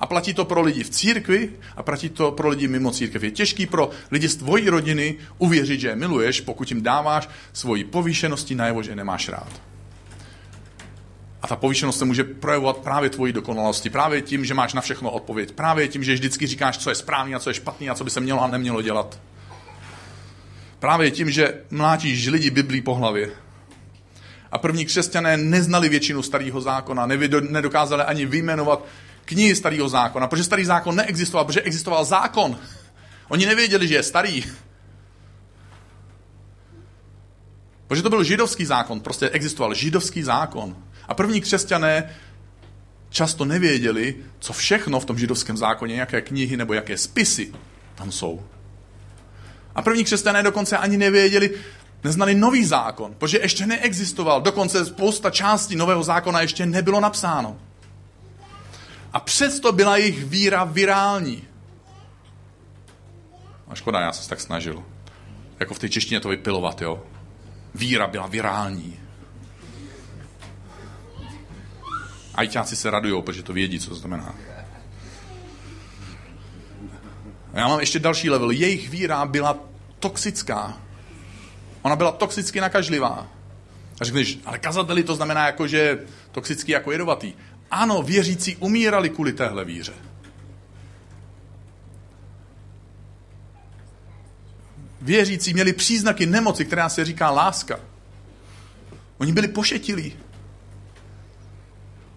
A 0.00 0.06
platí 0.06 0.34
to 0.34 0.44
pro 0.44 0.62
lidi 0.62 0.84
v 0.84 0.90
církvi 0.90 1.50
a 1.76 1.82
platí 1.82 2.08
to 2.08 2.32
pro 2.32 2.48
lidi 2.48 2.68
mimo 2.68 2.90
církev. 2.90 3.22
Je 3.22 3.30
těžký 3.30 3.66
pro 3.66 3.90
lidi 4.10 4.28
z 4.28 4.36
tvojí 4.36 4.68
rodiny 4.68 5.16
uvěřit, 5.38 5.80
že 5.80 5.88
je 5.88 5.96
miluješ, 5.96 6.40
pokud 6.40 6.70
jim 6.70 6.82
dáváš 6.82 7.28
svoji 7.52 7.84
povýšenosti 7.84 8.54
najevo, 8.54 8.82
že 8.82 8.96
nemáš 8.96 9.28
rád. 9.28 9.60
A 11.42 11.46
ta 11.46 11.56
povýšenost 11.56 11.98
se 11.98 12.04
může 12.04 12.24
projevovat 12.24 12.76
právě 12.76 13.10
tvojí 13.10 13.32
dokonalosti, 13.32 13.90
právě 13.90 14.22
tím, 14.22 14.44
že 14.44 14.54
máš 14.54 14.74
na 14.74 14.80
všechno 14.80 15.10
odpověď, 15.10 15.52
právě 15.52 15.88
tím, 15.88 16.04
že 16.04 16.14
vždycky 16.14 16.46
říkáš, 16.46 16.78
co 16.78 16.90
je 16.90 16.94
správný 16.94 17.34
a 17.34 17.38
co 17.38 17.50
je 17.50 17.54
špatný 17.54 17.90
a 17.90 17.94
co 17.94 18.04
by 18.04 18.10
se 18.10 18.20
mělo 18.20 18.42
a 18.42 18.46
nemělo 18.46 18.82
dělat. 18.82 19.20
Právě 20.78 21.10
tím, 21.10 21.30
že 21.30 21.54
mlátíš 21.70 22.26
lidi 22.26 22.50
Biblí 22.50 22.82
po 22.82 22.94
hlavě. 22.94 23.30
A 24.52 24.58
první 24.58 24.84
křesťané 24.84 25.36
neznali 25.36 25.88
většinu 25.88 26.22
starého 26.22 26.60
zákona, 26.60 27.06
nedokázali 27.40 28.02
ani 28.02 28.26
vyjmenovat 28.26 28.84
knihy 29.30 29.54
starého 29.56 29.88
zákona, 29.88 30.26
protože 30.26 30.44
starý 30.44 30.64
zákon 30.64 30.96
neexistoval, 30.96 31.44
protože 31.44 31.62
existoval 31.62 32.04
zákon. 32.04 32.58
Oni 33.28 33.46
nevěděli, 33.46 33.88
že 33.88 33.94
je 33.94 34.02
starý. 34.02 34.44
Protože 37.86 38.02
to 38.02 38.10
byl 38.10 38.24
židovský 38.24 38.64
zákon, 38.64 39.00
prostě 39.00 39.30
existoval 39.30 39.74
židovský 39.74 40.22
zákon. 40.22 40.76
A 41.08 41.14
první 41.14 41.40
křesťané 41.40 42.10
často 43.10 43.44
nevěděli, 43.44 44.14
co 44.38 44.52
všechno 44.52 45.00
v 45.00 45.04
tom 45.04 45.18
židovském 45.18 45.56
zákoně, 45.56 46.00
jaké 46.00 46.20
knihy 46.20 46.56
nebo 46.56 46.74
jaké 46.74 46.98
spisy 46.98 47.54
tam 47.94 48.12
jsou. 48.12 48.42
A 49.74 49.82
první 49.82 50.04
křesťané 50.04 50.42
dokonce 50.42 50.76
ani 50.76 50.96
nevěděli, 50.96 51.50
neznali 52.04 52.34
nový 52.34 52.64
zákon, 52.64 53.14
protože 53.18 53.38
ještě 53.38 53.66
neexistoval. 53.66 54.42
Dokonce 54.42 54.84
spousta 54.86 55.30
částí 55.30 55.76
nového 55.76 56.02
zákona 56.02 56.40
ještě 56.40 56.66
nebylo 56.66 57.00
napsáno. 57.00 57.69
A 59.12 59.20
přesto 59.20 59.72
byla 59.72 59.96
jejich 59.96 60.24
víra 60.24 60.64
virální. 60.64 61.44
A 63.68 63.74
škoda, 63.74 64.00
já 64.00 64.12
se 64.12 64.28
tak 64.28 64.40
snažil. 64.40 64.84
Jako 65.60 65.74
v 65.74 65.78
té 65.78 65.88
češtině 65.88 66.20
to 66.20 66.28
vypilovat, 66.28 66.82
jo. 66.82 67.02
Víra 67.74 68.06
byla 68.06 68.26
virální. 68.26 69.00
Ajťáci 72.34 72.76
se 72.76 72.90
radují, 72.90 73.22
protože 73.22 73.42
to 73.42 73.52
vědí, 73.52 73.80
co 73.80 73.88
to 73.88 73.96
znamená. 73.96 74.34
A 77.52 77.58
já 77.58 77.68
mám 77.68 77.80
ještě 77.80 77.98
další 77.98 78.30
level. 78.30 78.50
Jejich 78.50 78.90
víra 78.90 79.26
byla 79.26 79.58
toxická. 79.98 80.80
Ona 81.82 81.96
byla 81.96 82.12
toxicky 82.12 82.60
nakažlivá. 82.60 83.26
A 84.00 84.04
řekneš, 84.04 84.38
ale 84.44 84.58
kazateli 84.58 85.02
to 85.02 85.14
znamená 85.14 85.46
jako, 85.46 85.66
že 85.66 85.98
toxický 86.32 86.72
jako 86.72 86.92
jedovatý. 86.92 87.32
Ano, 87.70 88.02
věřící 88.02 88.56
umírali 88.56 89.10
kvůli 89.10 89.32
téhle 89.32 89.64
víře. 89.64 89.92
Věřící 95.00 95.54
měli 95.54 95.72
příznaky 95.72 96.26
nemoci, 96.26 96.64
která 96.64 96.88
se 96.88 97.04
říká 97.04 97.30
láska. 97.30 97.80
Oni 99.18 99.32
byli 99.32 99.48
pošetilí. 99.48 100.16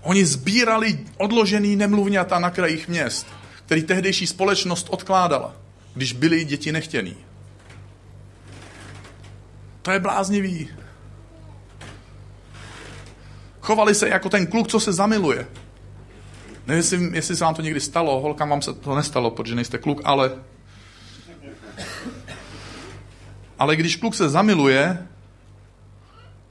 Oni 0.02 0.26
sbírali 0.26 1.00
odložený 1.18 1.76
nemluvňata 1.76 2.40
na 2.40 2.50
krajích 2.50 2.88
měst, 2.88 3.28
který 3.66 3.84
tehdejší 3.84 4.28
společnost 4.28 4.88
odkládala, 4.90 5.56
když 5.94 6.14
byli 6.14 6.46
děti 6.46 6.72
nechtěný. 6.72 7.18
To 9.82 9.92
je 9.92 10.00
bláznivý. 10.00 10.70
Chovali 13.64 13.96
se 13.96 14.10
jako 14.10 14.30
ten 14.30 14.48
kluk, 14.48 14.68
co 14.68 14.80
se 14.80 14.94
zamiluje. 14.94 15.48
Nevím, 16.68 17.16
jestli, 17.16 17.36
se 17.36 17.44
vám 17.44 17.56
to 17.56 17.62
někdy 17.62 17.80
stalo, 17.80 18.20
holkám 18.20 18.50
vám 18.50 18.62
se 18.62 18.74
to 18.74 18.96
nestalo, 18.96 19.32
protože 19.32 19.56
nejste 19.56 19.78
kluk, 19.78 20.02
ale... 20.04 20.32
Ale 23.60 23.76
když 23.76 23.96
kluk 23.96 24.16
se 24.16 24.30
zamiluje, 24.30 25.08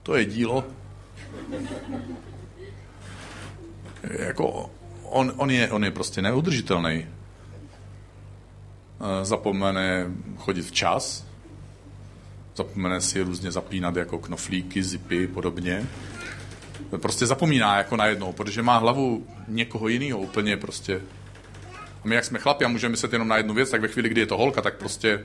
to 0.03 0.15
je 0.15 0.25
dílo. 0.25 0.65
Jako, 4.03 4.71
on, 5.03 5.33
on, 5.37 5.51
je, 5.51 5.71
on 5.71 5.85
je 5.85 5.91
prostě 5.91 6.23
neudržitelný. 6.23 7.07
Eh, 9.01 9.25
zapomene 9.25 10.07
chodit 10.37 10.63
včas, 10.63 11.27
zapomene 12.57 13.01
si 13.01 13.23
různě 13.23 13.53
zapínat 13.53 13.97
jako 13.97 14.19
knoflíky, 14.19 14.83
zipy, 14.83 15.27
podobně 15.27 15.87
prostě 16.99 17.27
zapomíná 17.27 17.79
jako 17.79 17.97
najednou, 17.97 18.33
protože 18.33 18.63
má 18.63 18.79
hlavu 18.79 19.27
někoho 19.49 19.89
jiného 19.89 20.19
úplně 20.19 20.57
prostě. 20.57 21.01
A 21.75 22.09
my 22.09 22.15
jak 22.15 22.25
jsme 22.25 22.39
chlapi 22.39 22.65
a 22.65 22.69
můžeme 22.69 22.91
myslet 22.91 23.13
jenom 23.13 23.29
na 23.29 23.37
jednu 23.37 23.55
věc, 23.55 23.71
tak 23.71 23.81
ve 23.81 23.89
chvíli, 23.89 24.09
kdy 24.09 24.21
je 24.21 24.27
to 24.27 24.37
holka, 24.37 24.63
tak 24.63 24.77
prostě 24.77 25.25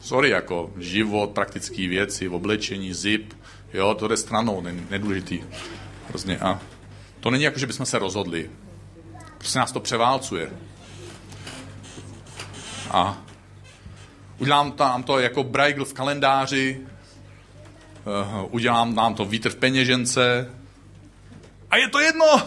sorry, 0.00 0.30
jako 0.30 0.72
život, 0.76 1.30
praktické 1.30 1.88
věci, 1.88 2.28
oblečení, 2.28 2.94
zip, 2.94 3.34
jo, 3.72 3.94
to 3.94 4.08
jde 4.08 4.16
stranou, 4.16 4.64
nedůležitý. 4.90 5.40
Hrozně. 6.08 6.38
A 6.38 6.60
to 7.20 7.30
není 7.30 7.44
jako, 7.44 7.58
že 7.58 7.66
bychom 7.66 7.86
se 7.86 7.98
rozhodli. 7.98 8.50
Prostě 9.38 9.58
nás 9.58 9.72
to 9.72 9.80
převálcuje. 9.80 10.50
A 12.90 13.22
udělám 14.38 14.72
tam 14.72 15.02
to 15.02 15.18
jako 15.18 15.44
Braigl 15.44 15.84
v 15.84 15.92
kalendáři, 15.92 16.80
udělám 18.50 18.94
nám 18.94 19.14
to 19.14 19.24
vítr 19.24 19.50
v 19.50 19.56
peněžence 19.56 20.50
a 21.70 21.76
je 21.76 21.88
to 21.88 22.00
jedno. 22.00 22.26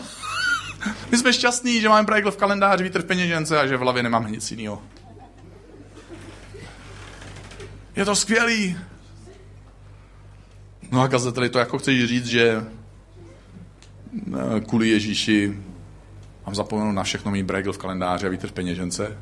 My 1.12 1.18
jsme 1.18 1.34
šťastní, 1.34 1.82
že 1.82 1.90
máme 1.90 2.06
projekt 2.06 2.26
v 2.26 2.38
kalendáři, 2.38 2.84
vítr 2.84 3.02
v 3.02 3.06
peněžence 3.06 3.60
a 3.60 3.68
že 3.68 3.78
v 3.78 3.80
hlavě 3.80 4.04
nemáme 4.04 4.32
nic 4.32 4.52
jiného. 4.52 4.82
Je 7.96 8.06
to 8.06 8.16
skvělý. 8.16 8.78
No 10.92 11.02
a 11.02 11.08
kazateli, 11.08 11.50
to 11.50 11.60
jako 11.60 11.78
chceš 11.78 12.06
říct, 12.06 12.26
že 12.26 12.64
eh, 14.34 14.60
kvůli 14.60 14.90
Ježíši 14.90 15.60
mám 16.46 16.56
zapomenout 16.56 16.92
na 16.92 17.04
všechno 17.04 17.32
mít 17.32 17.44
Bregl 17.44 17.74
v 17.74 17.78
kalendáři 17.78 18.28
a 18.28 18.30
vítr 18.30 18.48
v 18.48 18.52
peněžence? 18.52 19.18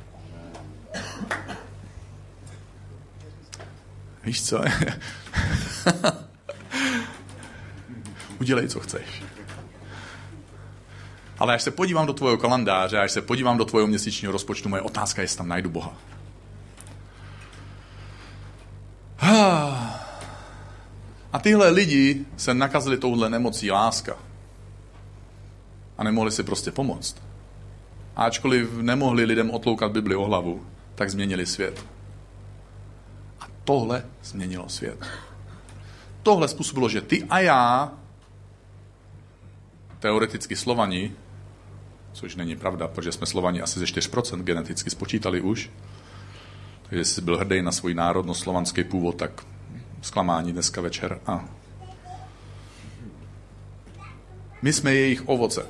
Víš 4.23 4.43
co? 4.43 4.61
Udělej, 8.39 8.67
co 8.67 8.79
chceš. 8.79 9.23
Ale 11.39 11.53
až 11.53 11.61
se 11.61 11.71
podívám 11.71 12.05
do 12.05 12.13
tvojho 12.13 12.37
kalendáře, 12.37 12.99
až 12.99 13.11
se 13.11 13.21
podívám 13.21 13.57
do 13.57 13.65
tvojho 13.65 13.87
měsíčního 13.87 14.31
rozpočtu, 14.31 14.69
moje 14.69 14.81
otázka 14.81 15.21
je, 15.21 15.23
jestli 15.23 15.37
tam 15.37 15.47
najdu 15.47 15.69
Boha. 15.69 15.93
A 21.33 21.39
tyhle 21.41 21.69
lidi 21.69 22.25
se 22.37 22.53
nakazili 22.53 22.97
touhle 22.97 23.29
nemocí 23.29 23.71
láska. 23.71 24.15
A 25.97 26.03
nemohli 26.03 26.31
si 26.31 26.43
prostě 26.43 26.71
pomoct. 26.71 27.15
A 28.15 28.23
ačkoliv 28.23 28.73
nemohli 28.73 29.25
lidem 29.25 29.51
otloukat 29.51 29.91
Bibli 29.91 30.15
o 30.15 30.25
hlavu, 30.25 30.65
tak 30.95 31.09
změnili 31.09 31.45
svět. 31.45 31.85
A 33.39 33.43
tohle 33.63 34.05
změnilo 34.23 34.69
svět. 34.69 35.05
Tohle 36.23 36.47
způsobilo, 36.47 36.89
že 36.89 37.01
ty 37.01 37.23
a 37.23 37.39
já 37.39 37.91
teoreticky 39.99 40.55
Slovani, 40.55 41.11
což 42.13 42.35
není 42.35 42.55
pravda, 42.55 42.87
protože 42.87 43.11
jsme 43.11 43.25
Slovani 43.27 43.61
asi 43.61 43.79
ze 43.79 43.85
4% 43.85 44.43
geneticky 44.43 44.89
spočítali 44.89 45.41
už, 45.41 45.69
takže 46.83 46.99
jestli 46.99 47.21
byl 47.21 47.37
hrdý 47.37 47.61
na 47.61 47.71
svůj 47.71 47.93
národnost 47.93 48.39
slovanský 48.39 48.83
původ, 48.83 49.15
tak 49.15 49.45
zklamání 50.01 50.53
dneska 50.53 50.81
večer. 50.81 51.19
A 51.25 51.45
my 54.61 54.73
jsme 54.73 54.93
jejich 54.93 55.27
ovoce. 55.27 55.65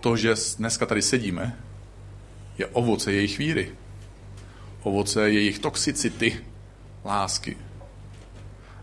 To, 0.00 0.16
že 0.16 0.34
dneska 0.58 0.86
tady 0.86 1.02
sedíme, 1.02 1.58
je 2.58 2.66
ovoce 2.66 3.12
jejich 3.12 3.38
víry. 3.38 3.72
Ovoce 4.82 5.30
jejich 5.30 5.58
toxicity, 5.58 6.44
lásky. 7.04 7.56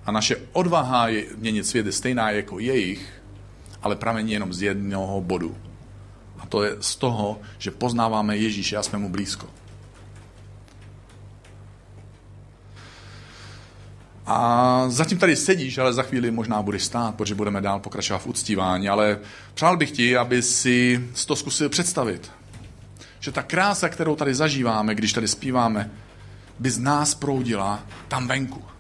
A 0.06 0.12
naše 0.12 0.36
odvaha 0.52 1.08
je 1.08 1.26
měnit 1.36 1.68
svět 1.68 1.86
je 1.86 1.92
stejná 1.92 2.32
jako 2.32 2.60
jejich, 2.60 3.22
ale 3.86 3.96
pramení 3.96 4.32
jenom 4.32 4.54
z 4.54 4.62
jednoho 4.62 5.22
bodu. 5.22 5.58
A 6.40 6.46
to 6.46 6.64
je 6.64 6.76
z 6.80 6.96
toho, 6.96 7.40
že 7.58 7.72
poznáváme 7.72 8.38
Ježíše 8.38 8.78
a 8.78 8.84
jsme 8.84 9.00
mu 9.00 9.10
blízko. 9.10 9.48
A 14.26 14.86
zatím 14.90 15.18
tady 15.18 15.36
sedíš, 15.36 15.78
ale 15.78 15.94
za 15.94 16.04
chvíli 16.04 16.32
možná 16.32 16.62
budeš 16.62 16.84
stát, 16.84 17.16
protože 17.16 17.36
budeme 17.36 17.62
dál 17.62 17.80
pokračovat 17.80 18.20
v 18.20 18.28
uctívání, 18.28 18.90
ale 18.90 19.20
přál 19.54 19.78
bych 19.78 19.92
ti, 19.92 20.18
aby 20.18 20.42
si 20.42 21.10
to 21.26 21.36
zkusil 21.36 21.70
představit. 21.70 22.32
Že 23.20 23.32
ta 23.32 23.44
krása, 23.44 23.90
kterou 23.90 24.16
tady 24.16 24.36
zažíváme, 24.36 24.96
když 24.96 25.14
tady 25.14 25.28
zpíváme, 25.28 25.92
by 26.60 26.70
z 26.70 26.80
nás 26.80 27.16
proudila 27.16 27.84
tam 28.08 28.28
venku. 28.28 28.75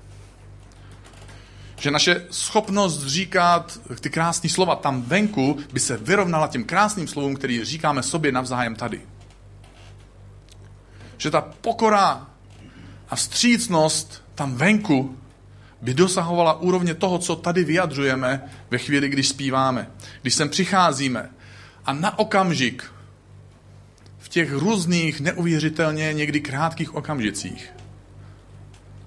Že 1.85 1.91
naše 1.91 2.25
schopnost 2.29 3.05
říkat 3.05 3.79
ty 3.99 4.09
krásné 4.09 4.49
slova 4.49 4.75
tam 4.75 5.01
venku 5.01 5.57
by 5.73 5.79
se 5.79 5.97
vyrovnala 5.97 6.47
těm 6.47 6.63
krásným 6.63 7.07
slovům, 7.07 7.35
který 7.35 7.65
říkáme 7.65 8.03
sobě 8.03 8.31
navzájem 8.31 8.75
tady. 8.75 9.01
Že 11.17 11.31
ta 11.31 11.41
pokora 11.41 12.27
a 13.09 13.15
vstřícnost 13.15 14.23
tam 14.35 14.55
venku 14.55 15.17
by 15.81 15.93
dosahovala 15.93 16.59
úrovně 16.61 16.93
toho, 16.93 17.17
co 17.17 17.35
tady 17.35 17.63
vyjadřujeme 17.63 18.43
ve 18.69 18.77
chvíli, 18.77 19.09
když 19.09 19.27
zpíváme. 19.27 19.91
Když 20.21 20.33
sem 20.33 20.49
přicházíme 20.49 21.29
a 21.85 21.93
na 21.93 22.19
okamžik 22.19 22.83
v 24.17 24.29
těch 24.29 24.53
různých, 24.53 25.21
neuvěřitelně 25.21 26.13
někdy 26.13 26.41
krátkých 26.41 26.95
okamžicích 26.95 27.73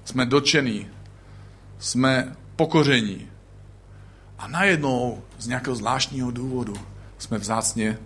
jsme 0.05 0.27
dočení, 0.27 0.89
jsme 1.79 2.37
pokoření. 2.59 3.31
A 4.39 4.49
najednou 4.49 5.23
z 5.39 5.47
nějakého 5.47 5.77
zvláštního 5.77 6.31
důvodu 6.31 6.75
jsme 7.19 7.39
vzácně 7.39 7.99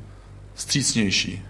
střícnější. 0.55 1.43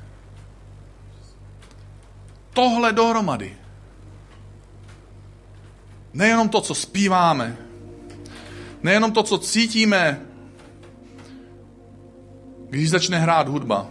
Tohle 2.54 2.92
dohromady. 2.92 3.56
Nejenom 6.14 6.48
to, 6.48 6.60
co 6.60 6.74
zpíváme, 6.74 7.56
nejenom 8.82 9.12
to, 9.12 9.22
co 9.22 9.38
cítíme, 9.38 10.20
když 12.70 12.90
začne 12.90 13.18
hrát 13.18 13.48
hudba. 13.48 13.86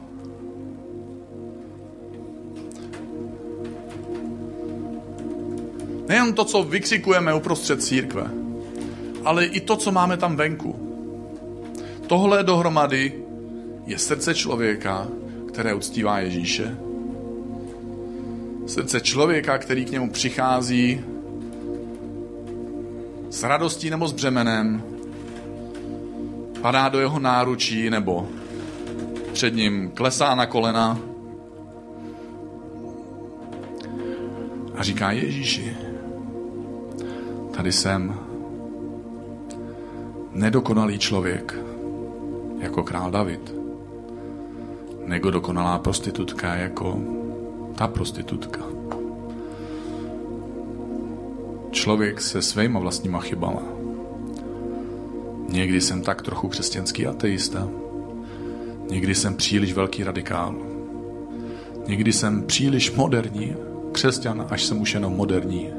Nejen 6.07 6.33
to, 6.33 6.45
co 6.45 6.63
vykřikujeme 6.63 7.33
uprostřed 7.33 7.83
církve, 7.83 8.40
ale 9.25 9.45
i 9.45 9.59
to, 9.59 9.75
co 9.75 9.91
máme 9.91 10.17
tam 10.17 10.35
venku. 10.35 10.87
Tohle 12.07 12.43
dohromady 12.43 13.13
je 13.85 13.97
srdce 13.97 14.35
člověka, 14.35 15.07
které 15.47 15.73
uctívá 15.73 16.19
Ježíše. 16.19 16.77
Srdce 18.67 19.01
člověka, 19.01 19.57
který 19.57 19.85
k 19.85 19.91
němu 19.91 20.09
přichází 20.09 21.01
s 23.29 23.43
radostí 23.43 23.89
nebo 23.89 24.07
s 24.07 24.11
břemenem, 24.11 24.83
padá 26.61 26.89
do 26.89 26.99
jeho 26.99 27.19
náručí 27.19 27.89
nebo 27.89 28.27
před 29.33 29.55
ním 29.55 29.91
klesá 29.91 30.35
na 30.35 30.45
kolena 30.45 30.99
a 34.75 34.83
říká 34.83 35.11
Ježíši, 35.11 35.77
tady 37.51 37.71
jsem 37.71 38.30
nedokonalý 40.31 40.99
člověk, 40.99 41.55
jako 42.59 42.83
král 42.83 43.11
David, 43.11 43.53
nebo 45.05 45.31
dokonalá 45.31 45.79
prostitutka, 45.79 46.55
jako 46.55 46.99
ta 47.75 47.87
prostitutka 47.87 48.81
člověk 51.71 52.21
se 52.21 52.41
svýma 52.41 52.79
vlastníma 52.79 53.19
chybama. 53.19 53.63
Někdy 55.49 55.81
jsem 55.81 56.01
tak 56.01 56.21
trochu 56.21 56.47
křesťanský 56.47 57.07
ateista. 57.07 57.67
Někdy 58.89 59.15
jsem 59.15 59.35
příliš 59.35 59.73
velký 59.73 60.03
radikál. 60.03 60.55
Někdy 61.87 62.13
jsem 62.13 62.43
příliš 62.43 62.91
moderní 62.91 63.55
křesťan, 63.91 64.47
až 64.49 64.63
jsem 64.63 64.81
už 64.81 64.93
jenom 64.93 65.13
moderní 65.13 65.69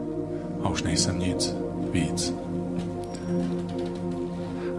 a 0.62 0.69
už 0.69 0.83
nejsem 0.83 1.19
nic 1.19 1.55
víc. 1.93 2.35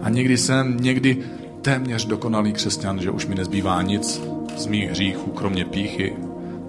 A 0.04 0.08
někdy 0.08 0.38
jsem 0.38 0.76
někdy 0.80 1.24
téměř 1.62 2.06
dokonalý 2.06 2.52
křesťan, 2.52 3.00
že 3.00 3.10
už 3.10 3.26
mi 3.26 3.34
nezbývá 3.34 3.82
nic 3.82 4.22
z 4.56 4.66
mých 4.66 4.90
hříchů, 4.90 5.30
kromě 5.30 5.64
píchy, 5.64 6.16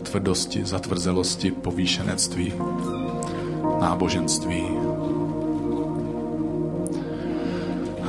tvrdosti, 0.03 0.65
zatvrzelosti, 0.65 1.51
povýšenectví 1.51 2.53
náboženství. 3.81 4.63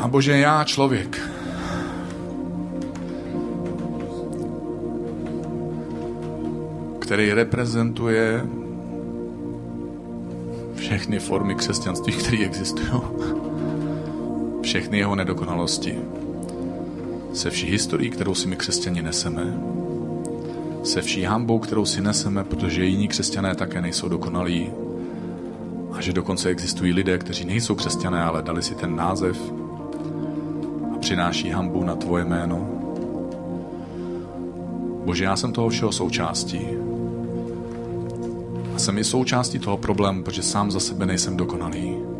A 0.01 0.09
Bože, 0.09 0.39
já 0.39 0.65
člověk, 0.65 1.21
který 6.99 7.33
reprezentuje 7.33 8.47
všechny 10.75 11.19
formy 11.19 11.55
křesťanství, 11.55 12.13
které 12.13 12.45
existují. 12.45 12.91
Všechny 14.67 14.99
jeho 14.99 15.15
nedokonalosti. 15.15 15.99
Se 17.33 17.51
vší 17.51 17.67
historií, 17.71 18.11
kterou 18.11 18.35
si 18.35 18.49
my 18.49 18.57
křesťani 18.57 19.03
neseme. 19.03 19.59
Se 20.83 21.03
vší 21.03 21.23
hambou, 21.23 21.59
kterou 21.59 21.85
si 21.85 22.01
neseme, 22.01 22.45
protože 22.45 22.85
jiní 22.85 23.09
křesťané 23.09 23.55
také 23.55 23.81
nejsou 23.81 24.09
dokonalí 24.09 24.71
a 25.93 26.01
že 26.01 26.13
dokonce 26.13 26.49
existují 26.49 26.93
lidé, 26.93 27.19
kteří 27.19 27.45
nejsou 27.45 27.75
křesťané, 27.75 28.23
ale 28.23 28.43
dali 28.43 28.63
si 28.63 28.75
ten 28.75 28.97
název 28.97 29.53
a 30.95 30.99
přináší 30.99 31.51
hambu 31.51 31.85
na 31.85 31.97
tvoje 31.97 32.25
jméno. 32.25 32.69
Bože, 35.05 35.25
já 35.25 35.37
jsem 35.37 35.53
toho 35.53 35.69
všeho 35.69 35.93
součástí. 35.93 36.67
A 38.75 38.79
jsem 38.79 38.99
i 38.99 39.05
součástí 39.05 39.59
toho 39.59 39.77
problému, 39.77 40.23
protože 40.23 40.43
sám 40.43 40.71
za 40.71 40.81
sebe 40.81 41.07
nejsem 41.07 41.37
dokonalý. 41.37 42.16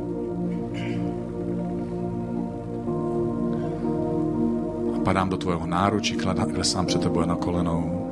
Padám 5.07 5.29
do 5.29 5.37
tvojeho 5.37 5.67
náručí, 5.67 6.17
klesám 6.55 6.87
před 6.87 7.03
tebou 7.03 7.25
na 7.25 7.37
kolenou. 7.37 8.11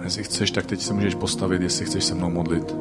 A 0.00 0.04
jestli 0.04 0.24
chceš, 0.24 0.50
tak 0.50 0.66
teď 0.66 0.80
se 0.80 0.94
můžeš 0.94 1.14
postavit, 1.14 1.62
jestli 1.62 1.86
chceš 1.86 2.04
se 2.04 2.14
mnou 2.14 2.30
modlit. 2.30 2.74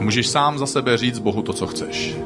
můžeš 0.00 0.28
sám 0.28 0.58
za 0.58 0.66
sebe 0.66 0.96
říct 0.96 1.18
Bohu 1.18 1.42
to, 1.42 1.52
co 1.52 1.66
chceš. 1.66 2.16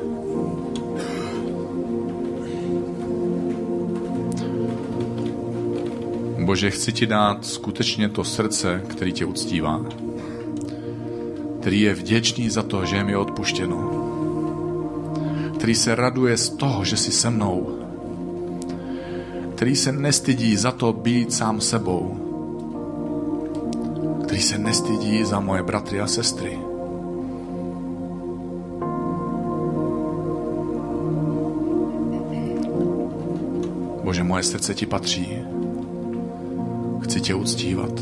Bože, 6.44 6.70
chci 6.70 6.92
ti 6.92 7.06
dát 7.06 7.46
skutečně 7.46 8.08
to 8.08 8.24
srdce, 8.24 8.82
který 8.88 9.12
tě 9.12 9.24
uctívá, 9.24 9.84
který 11.60 11.80
je 11.80 11.94
vděčný 11.94 12.50
za 12.50 12.62
to, 12.62 12.84
že 12.84 12.96
je 12.96 13.04
mi 13.04 13.16
odpuštěno, 13.16 13.90
který 15.56 15.74
se 15.74 15.94
raduje 15.94 16.36
z 16.36 16.48
toho, 16.48 16.84
že 16.84 16.96
jsi 16.96 17.12
se 17.12 17.30
mnou, 17.30 17.78
který 19.54 19.76
se 19.76 19.92
nestydí 19.92 20.56
za 20.56 20.70
to 20.70 20.92
být 20.92 21.32
sám 21.32 21.60
sebou, 21.60 22.16
který 24.24 24.42
se 24.42 24.58
nestydí 24.58 25.24
za 25.24 25.40
moje 25.40 25.62
bratry 25.62 26.00
a 26.00 26.06
sestry, 26.06 26.58
Bože, 34.08 34.24
moje 34.24 34.42
srdce 34.42 34.74
ti 34.74 34.86
patří. 34.86 35.38
Chci 37.00 37.20
tě 37.20 37.34
uctívat. 37.34 38.00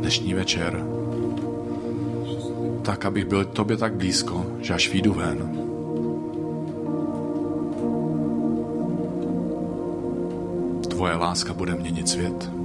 Dnešní 0.00 0.34
večer. 0.34 0.97
Tak, 2.88 3.04
abych 3.04 3.24
byl 3.24 3.44
tobě 3.44 3.76
tak 3.76 3.94
blízko, 3.94 4.46
že 4.60 4.74
až 4.74 4.88
výjdu 4.92 5.12
ven. 5.12 5.38
Tvoje 10.88 11.14
láska 11.14 11.54
bude 11.54 11.74
měnit 11.74 12.08
svět. 12.08 12.57